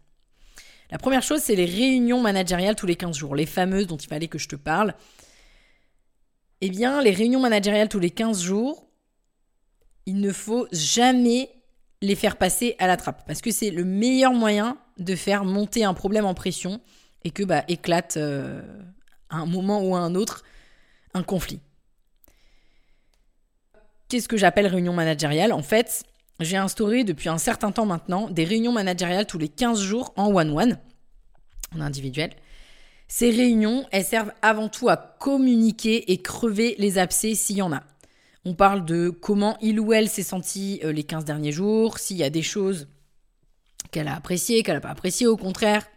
La 0.91 0.97
première 0.97 1.23
chose, 1.23 1.41
c'est 1.41 1.55
les 1.55 1.65
réunions 1.65 2.21
managériales 2.21 2.75
tous 2.75 2.85
les 2.85 2.95
15 2.95 3.17
jours, 3.17 3.35
les 3.35 3.45
fameuses 3.45 3.87
dont 3.87 3.97
il 3.97 4.07
fallait 4.07 4.27
que 4.27 4.37
je 4.37 4.47
te 4.47 4.55
parle. 4.55 4.93
Eh 6.61 6.69
bien, 6.69 7.01
les 7.01 7.11
réunions 7.11 7.41
managériales 7.41 7.89
tous 7.89 7.99
les 7.99 8.11
15 8.11 8.41
jours, 8.41 8.87
il 10.05 10.21
ne 10.21 10.31
faut 10.31 10.67
jamais 10.71 11.49
les 12.01 12.15
faire 12.15 12.37
passer 12.37 12.75
à 12.79 12.87
la 12.87 12.97
trappe 12.97 13.25
parce 13.25 13.41
que 13.41 13.51
c'est 13.51 13.71
le 13.71 13.83
meilleur 13.83 14.33
moyen 14.33 14.77
de 14.99 15.15
faire 15.15 15.45
monter 15.45 15.83
un 15.83 15.93
problème 15.93 16.25
en 16.25 16.33
pression 16.33 16.79
et 17.23 17.31
que 17.31 17.43
bah, 17.43 17.63
éclate 17.67 18.17
euh, 18.17 18.61
à 19.29 19.37
un 19.37 19.45
moment 19.45 19.83
ou 19.83 19.95
à 19.95 19.99
un 19.99 20.15
autre 20.15 20.43
un 21.13 21.23
conflit. 21.23 21.59
Qu'est-ce 24.09 24.27
que 24.27 24.37
j'appelle 24.37 24.67
réunion 24.67 24.93
managériale? 24.93 25.53
En 25.53 25.63
fait, 25.63 26.03
j'ai 26.39 26.57
instauré 26.57 27.03
depuis 27.03 27.29
un 27.29 27.37
certain 27.37 27.71
temps 27.71 27.85
maintenant 27.85 28.29
des 28.29 28.43
réunions 28.43 28.71
managériales 28.71 29.25
tous 29.25 29.37
les 29.37 29.47
15 29.49 29.81
jours 29.81 30.13
en 30.15 30.33
one-one, 30.33 30.77
en 31.75 31.81
individuel. 31.81 32.31
Ces 33.07 33.29
réunions, 33.29 33.85
elles 33.91 34.05
servent 34.05 34.33
avant 34.41 34.69
tout 34.69 34.89
à 34.89 34.97
communiquer 34.97 36.11
et 36.11 36.21
crever 36.21 36.75
les 36.79 36.97
abcès 36.97 37.35
s'il 37.35 37.57
y 37.57 37.61
en 37.61 37.71
a. 37.71 37.83
On 38.45 38.55
parle 38.55 38.85
de 38.85 39.09
comment 39.09 39.57
il 39.61 39.79
ou 39.79 39.93
elle 39.93 40.09
s'est 40.09 40.23
senti 40.23 40.79
euh, 40.83 40.91
les 40.91 41.03
15 41.03 41.23
derniers 41.23 41.51
jours, 41.51 41.97
s'il 41.97 42.17
y 42.17 42.23
a 42.23 42.29
des 42.29 42.41
choses 42.41 42.87
qu'elle 43.91 44.07
a 44.07 44.15
appréciées, 44.15 44.63
qu'elle 44.63 44.75
n'a 44.75 44.81
pas 44.81 44.89
appréciées, 44.89 45.27
au 45.27 45.37
contraire, 45.37 45.87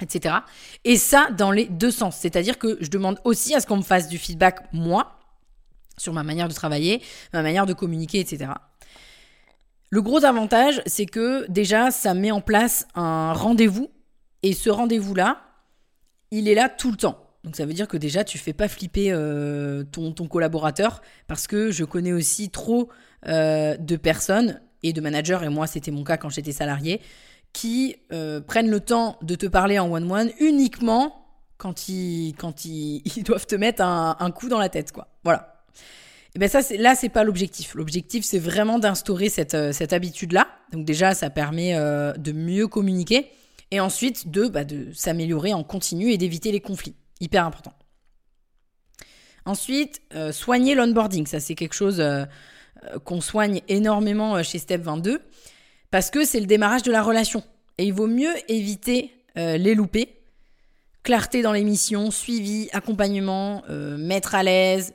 etc. 0.00 0.36
Et 0.84 0.96
ça 0.96 1.28
dans 1.36 1.50
les 1.50 1.66
deux 1.66 1.90
sens. 1.90 2.16
C'est-à-dire 2.16 2.58
que 2.58 2.78
je 2.80 2.88
demande 2.88 3.20
aussi 3.24 3.54
à 3.54 3.60
ce 3.60 3.66
qu'on 3.66 3.78
me 3.78 3.82
fasse 3.82 4.08
du 4.08 4.18
feedback, 4.18 4.60
moi, 4.72 5.18
sur 5.96 6.12
ma 6.12 6.22
manière 6.22 6.48
de 6.48 6.54
travailler, 6.54 7.02
ma 7.32 7.42
manière 7.42 7.66
de 7.66 7.72
communiquer, 7.72 8.20
etc. 8.20 8.52
Le 9.90 10.02
gros 10.02 10.24
avantage, 10.24 10.82
c'est 10.86 11.06
que 11.06 11.46
déjà, 11.50 11.90
ça 11.90 12.14
met 12.14 12.30
en 12.30 12.40
place 12.40 12.86
un 12.94 13.32
rendez-vous. 13.32 13.90
Et 14.42 14.52
ce 14.52 14.70
rendez-vous-là, 14.70 15.42
il 16.30 16.48
est 16.48 16.54
là 16.54 16.68
tout 16.68 16.90
le 16.90 16.96
temps. 16.96 17.28
Donc 17.44 17.56
ça 17.56 17.64
veut 17.64 17.72
dire 17.72 17.88
que 17.88 17.96
déjà, 17.96 18.24
tu 18.24 18.38
fais 18.38 18.52
pas 18.52 18.68
flipper 18.68 19.10
euh, 19.12 19.84
ton, 19.84 20.12
collaborateur 20.12 21.00
parce 21.26 21.46
que 21.46 21.70
je 21.70 21.84
connais 21.84 22.12
aussi 22.12 22.50
trop 22.50 22.90
euh, 23.26 23.76
de 23.76 23.96
personnes 23.96 24.60
et 24.82 24.92
de 24.92 25.00
managers, 25.00 25.40
et 25.42 25.48
moi 25.48 25.66
c'était 25.66 25.90
mon 25.90 26.04
cas 26.04 26.18
quand 26.18 26.28
j'étais 26.28 26.52
salarié, 26.52 27.00
qui 27.52 27.96
euh, 28.12 28.40
prennent 28.40 28.70
le 28.70 28.80
temps 28.80 29.18
de 29.22 29.34
te 29.34 29.46
parler 29.46 29.78
en 29.78 29.90
one-one 29.90 30.30
uniquement 30.40 31.26
quand 31.56 31.88
ils, 31.88 32.34
quand 32.38 32.64
ils, 32.64 33.02
doivent 33.24 33.46
te 33.46 33.56
mettre 33.56 33.82
un, 33.82 34.16
un, 34.18 34.30
coup 34.30 34.48
dans 34.48 34.58
la 34.58 34.68
tête. 34.68 34.92
quoi. 34.92 35.08
Voilà. 35.24 35.64
Et 36.34 36.38
ben 36.38 36.48
ça, 36.48 36.60
là, 36.76 36.94
c'est 36.94 37.08
pas 37.08 37.24
l'objectif. 37.24 37.74
L'objectif, 37.74 38.24
c'est 38.24 38.38
vraiment 38.38 38.78
d'instaurer 38.78 39.28
cette, 39.28 39.72
cette 39.72 39.92
habitude-là. 39.92 40.46
Donc 40.72 40.84
déjà, 40.84 41.14
ça 41.14 41.30
permet 41.30 41.74
de 41.74 42.32
mieux 42.32 42.68
communiquer 42.68 43.30
et 43.70 43.80
ensuite 43.80 44.30
de, 44.30 44.46
bah, 44.46 44.64
de 44.64 44.92
s'améliorer 44.92 45.52
en 45.52 45.64
continu 45.64 46.12
et 46.12 46.18
d'éviter 46.18 46.52
les 46.52 46.60
conflits. 46.60 46.94
Hyper 47.20 47.44
important. 47.44 47.72
Ensuite, 49.44 50.00
euh, 50.14 50.32
soigner 50.32 50.74
l'onboarding. 50.74 51.26
Ça, 51.26 51.40
c'est 51.40 51.54
quelque 51.54 51.74
chose 51.74 52.00
euh, 52.00 52.24
euh, 52.84 52.98
qu'on 52.98 53.20
soigne 53.20 53.62
énormément 53.68 54.42
chez 54.42 54.58
Step 54.58 54.82
22 54.82 55.20
parce 55.90 56.10
que 56.10 56.24
c'est 56.24 56.40
le 56.40 56.46
démarrage 56.46 56.82
de 56.82 56.92
la 56.92 57.02
relation. 57.02 57.42
Et 57.78 57.84
il 57.84 57.92
vaut 57.92 58.06
mieux 58.06 58.32
éviter 58.48 59.12
les 59.36 59.74
louper. 59.74 60.20
Clarté 61.04 61.42
dans 61.42 61.52
les 61.52 61.62
missions, 61.62 62.10
suivi, 62.10 62.68
accompagnement, 62.72 63.62
mettre 63.68 64.34
à 64.34 64.42
l'aise, 64.42 64.94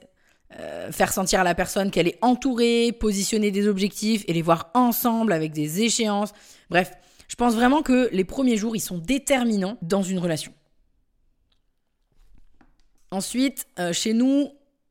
faire 0.91 1.13
sentir 1.13 1.39
à 1.39 1.43
la 1.43 1.55
personne 1.55 1.91
qu'elle 1.91 2.09
est 2.09 2.19
entourée, 2.21 2.91
positionner 2.91 3.51
des 3.51 3.67
objectifs 3.67 4.25
et 4.27 4.33
les 4.33 4.41
voir 4.41 4.69
ensemble 4.73 5.31
avec 5.31 5.53
des 5.53 5.81
échéances. 5.81 6.33
Bref, 6.69 6.91
je 7.29 7.35
pense 7.35 7.55
vraiment 7.55 7.81
que 7.81 8.09
les 8.11 8.25
premiers 8.25 8.57
jours, 8.57 8.75
ils 8.75 8.81
sont 8.81 8.97
déterminants 8.97 9.77
dans 9.81 10.03
une 10.03 10.19
relation. 10.19 10.53
Ensuite, 13.09 13.65
euh, 13.79 13.93
chez 13.93 14.13
nous, 14.13 14.49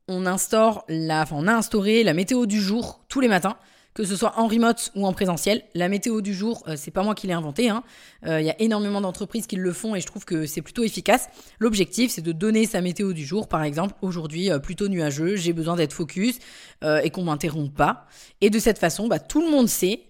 on 0.08 0.26
instaure 0.26 0.84
la, 0.88 1.22
enfin, 1.22 1.36
on 1.38 1.46
a 1.46 1.52
instauré 1.52 2.02
la 2.04 2.14
météo 2.14 2.46
du 2.46 2.60
jour 2.60 3.04
tous 3.08 3.20
les 3.20 3.28
matins, 3.28 3.56
que 3.94 4.04
ce 4.04 4.16
soit 4.16 4.38
en 4.38 4.46
remote 4.46 4.90
ou 4.94 5.06
en 5.06 5.12
présentiel. 5.12 5.62
La 5.74 5.88
météo 5.88 6.20
du 6.20 6.32
jour, 6.34 6.62
euh, 6.66 6.74
c'est 6.76 6.90
pas 6.90 7.02
moi 7.02 7.14
qui 7.14 7.26
l'ai 7.26 7.32
inventé. 7.32 7.68
Hein. 7.68 7.82
Euh, 8.26 8.40
il 8.40 8.46
y 8.46 8.50
a 8.50 8.60
énormément 8.60 9.00
d'entreprises 9.00 9.46
qui 9.46 9.56
le 9.56 9.72
font 9.72 9.94
et 9.94 10.00
je 10.00 10.06
trouve 10.06 10.24
que 10.24 10.46
c'est 10.46 10.62
plutôt 10.62 10.82
efficace. 10.82 11.28
L'objectif, 11.58 12.10
c'est 12.10 12.22
de 12.22 12.32
donner 12.32 12.66
sa 12.66 12.80
météo 12.80 13.12
du 13.12 13.24
jour. 13.24 13.48
Par 13.48 13.62
exemple, 13.62 13.94
aujourd'hui 14.00 14.50
plutôt 14.62 14.88
nuageux, 14.88 15.36
j'ai 15.36 15.52
besoin 15.52 15.76
d'être 15.76 15.92
focus 15.92 16.38
et 16.82 17.10
qu'on 17.10 17.24
m'interrompe 17.24 17.74
pas. 17.74 18.06
Et 18.40 18.50
de 18.50 18.58
cette 18.58 18.78
façon, 18.78 19.08
bah, 19.08 19.18
tout 19.18 19.40
le 19.42 19.50
monde 19.50 19.68
sait 19.68 20.00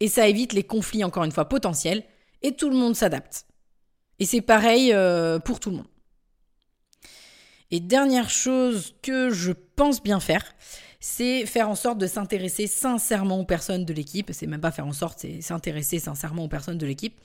et 0.00 0.08
ça 0.08 0.26
évite 0.28 0.52
les 0.52 0.64
conflits 0.64 1.04
encore 1.04 1.24
une 1.24 1.32
fois 1.32 1.48
potentiels 1.48 2.02
et 2.42 2.52
tout 2.52 2.70
le 2.70 2.76
monde 2.76 2.96
s'adapte. 2.96 3.46
Et 4.18 4.24
c'est 4.24 4.40
pareil 4.40 4.94
pour 5.44 5.60
tout 5.60 5.70
le 5.70 5.76
monde. 5.76 5.86
Et 7.70 7.80
dernière 7.80 8.30
chose 8.30 8.94
que 9.02 9.30
je 9.30 9.52
pense 9.52 10.02
bien 10.02 10.20
faire, 10.20 10.44
c'est 11.00 11.46
faire 11.46 11.68
en 11.70 11.74
sorte 11.74 11.98
de 11.98 12.06
s'intéresser 12.06 12.66
sincèrement 12.66 13.40
aux 13.40 13.44
personnes 13.44 13.86
de 13.86 13.92
l'équipe. 13.94 14.30
C'est 14.32 14.46
même 14.46 14.60
pas 14.60 14.70
faire 14.70 14.86
en 14.86 14.92
sorte, 14.92 15.18
c'est 15.20 15.40
s'intéresser 15.40 15.98
sincèrement 15.98 16.44
aux 16.44 16.48
personnes 16.48 16.78
de 16.78 16.86
l'équipe. 16.86 17.18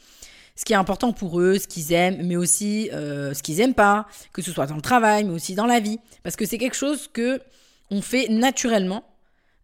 Ce 0.56 0.64
qui 0.64 0.72
est 0.72 0.78
important 0.78 1.12
pour 1.12 1.42
eux, 1.42 1.60
ce 1.60 1.68
qu'ils 1.68 1.92
aiment, 1.92 2.26
mais 2.26 2.38
aussi 2.38 2.90
euh, 2.94 3.34
ce 3.34 3.44
qu'ils 3.44 3.60
aiment 3.60 3.74
pas, 3.74 4.08
que 4.32 4.42
ce 4.42 4.54
soit 4.54 4.68
dans 4.68 4.78
le 4.78 4.82
travail, 4.82 5.26
mais 5.26 5.34
aussi 5.34 5.54
dans 5.54 5.66
la 5.66 5.82
vie, 5.82 6.00
parce 6.24 6.38
que 6.38 6.46
c'est 6.46 6.58
quelque 6.58 6.78
chose 6.78 7.10
que 7.12 7.42
on 7.92 8.02
fait 8.02 8.30
naturellement, 8.30 9.04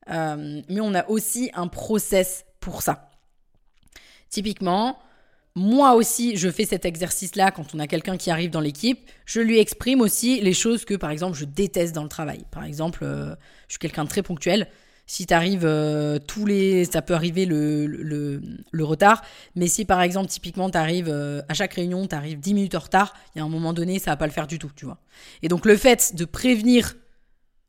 euh, 0.09 0.61
mais 0.67 0.81
on 0.81 0.93
a 0.93 1.07
aussi 1.09 1.49
un 1.53 1.69
process 1.69 2.43
pour 2.59 2.81
ça. 2.81 3.09
Typiquement, 4.29 4.99
moi 5.55 5.95
aussi, 5.95 6.37
je 6.37 6.49
fais 6.49 6.65
cet 6.65 6.85
exercice-là 6.85 7.51
quand 7.51 7.75
on 7.75 7.79
a 7.79 7.87
quelqu'un 7.87 8.15
qui 8.15 8.31
arrive 8.31 8.51
dans 8.51 8.61
l'équipe. 8.61 8.99
Je 9.25 9.41
lui 9.41 9.59
exprime 9.59 9.99
aussi 9.99 10.39
les 10.39 10.53
choses 10.53 10.85
que, 10.85 10.93
par 10.93 11.09
exemple, 11.09 11.37
je 11.37 11.43
déteste 11.43 11.93
dans 11.93 12.03
le 12.03 12.09
travail. 12.09 12.45
Par 12.51 12.63
exemple, 12.63 13.03
euh, 13.03 13.35
je 13.67 13.73
suis 13.73 13.79
quelqu'un 13.79 14.05
de 14.05 14.09
très 14.09 14.23
ponctuel. 14.23 14.67
Si 15.07 15.25
tu 15.25 15.33
arrives 15.33 15.65
euh, 15.65 16.19
tous 16.19 16.45
les... 16.45 16.85
Ça 16.85 17.01
peut 17.01 17.13
arriver 17.13 17.45
le, 17.45 17.85
le, 17.85 18.83
retard. 18.85 19.21
Mais 19.55 19.67
si, 19.67 19.83
par 19.83 20.01
exemple, 20.01 20.29
typiquement, 20.29 20.69
tu 20.69 20.77
arrives 20.77 21.09
euh, 21.09 21.41
à 21.49 21.53
chaque 21.53 21.73
réunion, 21.73 22.07
tu 22.07 22.15
arrives 22.15 22.39
10 22.39 22.53
minutes 22.53 22.75
en 22.75 22.79
retard, 22.79 23.13
il 23.35 23.39
y 23.39 23.41
a 23.41 23.43
un 23.43 23.49
moment 23.49 23.73
donné, 23.73 23.99
ça 23.99 24.11
va 24.11 24.17
pas 24.17 24.27
le 24.27 24.31
faire 24.31 24.47
du 24.47 24.57
tout, 24.57 24.71
tu 24.73 24.85
vois. 24.85 24.99
Et 25.41 25.49
donc, 25.49 25.65
le 25.65 25.75
fait 25.75 26.15
de 26.15 26.23
prévenir 26.23 26.93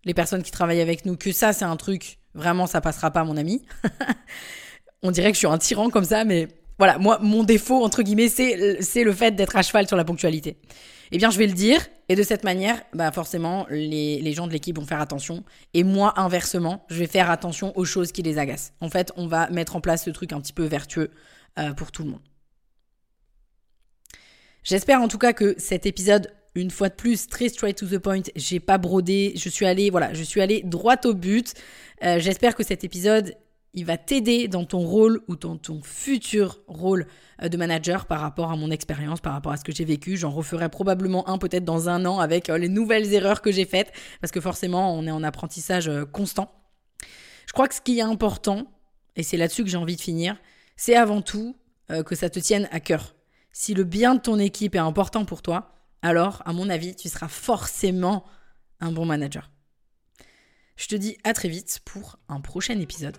les 0.05 0.15
personnes 0.15 0.45
qui 0.45 0.53
travaillent 0.53 0.81
avec 0.81 1.05
nous 1.05 1.17
que 1.17 1.33
ça, 1.33 1.53
c'est 1.53 1.65
un 1.65 1.77
truc, 1.77 2.21
vraiment, 2.35 2.69
ça 2.69 2.81
passera 2.81 3.11
pas, 3.11 3.25
mon 3.25 3.37
ami. 3.37 3.65
on 5.03 5.11
dirait 5.11 5.31
que 5.31 5.35
je 5.35 5.39
suis 5.39 5.49
un 5.49 5.59
tyran 5.59 5.91
comme 5.91 6.05
ça, 6.05 6.25
mais 6.25 6.49
voilà, 6.79 6.99
moi, 6.99 7.19
mon 7.21 7.45
défaut, 7.45 7.85
entre 7.85 8.03
guillemets, 8.03 8.29
c'est 8.29 9.05
le 9.05 9.13
fait 9.13 9.33
d'être 9.33 9.57
à 9.57 9.63
cheval 9.63 9.87
sur 9.87 9.97
la 9.97 10.05
ponctualité. 10.05 10.57
Eh 11.15 11.19
bien, 11.19 11.31
je 11.31 11.39
vais 11.39 11.47
le 11.47 11.53
dire, 11.53 11.87
et 12.09 12.17
de 12.17 12.23
cette 12.23 12.43
manière, 12.43 12.83
bah 12.95 13.13
forcément, 13.13 13.67
les, 13.69 14.33
gens 14.33 14.47
de 14.47 14.53
l'équipe 14.53 14.79
vont 14.79 14.87
faire 14.87 15.01
attention. 15.01 15.45
Et 15.75 15.85
moi, 15.85 16.15
inversement, 16.19 16.87
je 16.89 16.99
vais 16.99 17.07
faire 17.07 17.31
attention 17.31 17.77
aux 17.77 17.85
choses 17.85 18.13
qui 18.13 18.23
les 18.23 18.39
agacent. 18.39 18.73
En 18.81 18.89
fait, 18.89 19.13
on 19.17 19.27
va 19.27 19.51
mettre 19.51 19.77
en 19.77 19.83
place 19.83 20.05
ce 20.05 20.11
truc 20.11 20.33
un 20.33 20.41
petit 20.41 20.55
peu 20.55 20.65
vertueux 20.65 21.11
euh, 21.59 21.75
pour 21.75 21.93
tout 21.93 22.03
le 22.03 22.11
monde. 22.11 22.23
J'espère 24.65 25.03
en 25.03 25.09
tout 25.09 25.19
cas 25.19 25.35
que 25.35 25.55
cet 25.59 25.87
épisode 25.87 26.33
une 26.55 26.71
fois 26.71 26.89
de 26.89 26.95
plus, 26.95 27.29
très 27.29 27.49
straight 27.49 27.77
to 27.77 27.87
the 27.87 27.99
point. 27.99 28.23
J'ai 28.37 28.61
pas 28.61 28.79
brodé. 28.79 29.33
Je 29.37 29.49
suis 29.49 29.67
allé, 29.67 29.91
voilà, 29.91 30.13
je 30.13 30.23
suis 30.23 30.41
allé 30.41 30.63
droit 30.65 30.97
au 31.05 31.15
but. 31.15 31.55
Euh, 32.05 32.19
j'espère 32.19 32.55
que 32.55 32.63
cet 32.63 32.85
épisode 32.85 33.35
il 33.75 33.87
va 33.87 33.97
t'aider 33.97 34.49
dans 34.49 34.65
ton 34.65 34.81
rôle 34.81 35.23
ou 35.29 35.37
dans 35.37 35.57
ton 35.57 35.81
futur 35.83 36.61
rôle 36.67 37.07
euh, 37.43 37.49
de 37.49 37.57
manager 37.57 38.07
par 38.07 38.21
rapport 38.21 38.51
à 38.51 38.57
mon 38.57 38.71
expérience, 38.71 39.21
par 39.21 39.33
rapport 39.33 39.53
à 39.53 39.57
ce 39.57 39.65
que 39.65 39.73
j'ai 39.73 39.85
vécu. 39.85 40.17
J'en 40.17 40.31
referai 40.31 40.69
probablement 40.69 41.29
un 41.29 41.39
peut-être 41.39 41.65
dans 41.65 41.89
un 41.89 42.05
an 42.05 42.19
avec 42.19 42.51
euh, 42.51 42.59
les 42.59 42.69
nouvelles 42.69 43.13
erreurs 43.15 43.41
que 43.41 43.51
j'ai 43.51 43.65
faites, 43.65 43.93
parce 44.21 44.31
que 44.31 44.41
forcément 44.41 44.95
on 44.95 45.07
est 45.07 45.11
en 45.11 45.23
apprentissage 45.23 45.89
euh, 45.89 46.05
constant. 46.05 46.53
Je 47.47 47.53
crois 47.53 47.69
que 47.69 47.75
ce 47.75 47.81
qui 47.81 47.99
est 47.99 48.03
important, 48.03 48.67
et 49.17 49.23
c'est 49.23 49.37
là-dessus 49.37 49.65
que 49.65 49.71
j'ai 49.71 49.77
envie 49.77 49.97
de 49.97 50.01
finir, 50.01 50.37
c'est 50.77 50.95
avant 50.95 51.23
tout 51.23 51.57
que 52.07 52.15
ça 52.15 52.31
te 52.31 52.39
tienne 52.39 52.67
à 52.71 52.81
cœur. 52.81 53.15
Si 53.53 53.75
le 53.75 53.85
bien 53.85 54.15
de 54.15 54.21
ton 54.21 54.39
équipe 54.39 54.75
est 54.75 54.79
important 54.79 55.27
pour 55.27 55.43
toi, 55.43 55.75
alors 56.01 56.41
à 56.47 56.55
mon 56.55 56.71
avis, 56.71 56.95
tu 56.95 57.11
seras 57.11 57.29
forcément 57.29 58.25
un 58.81 58.93
bon 58.93 59.05
manager. 59.05 59.51
Je 60.77 60.87
te 60.87 60.95
dis 60.95 61.19
à 61.25 61.35
très 61.35 61.49
vite 61.51 61.81
pour 61.85 62.19
un 62.29 62.41
prochain 62.41 62.79
épisode. 62.79 63.19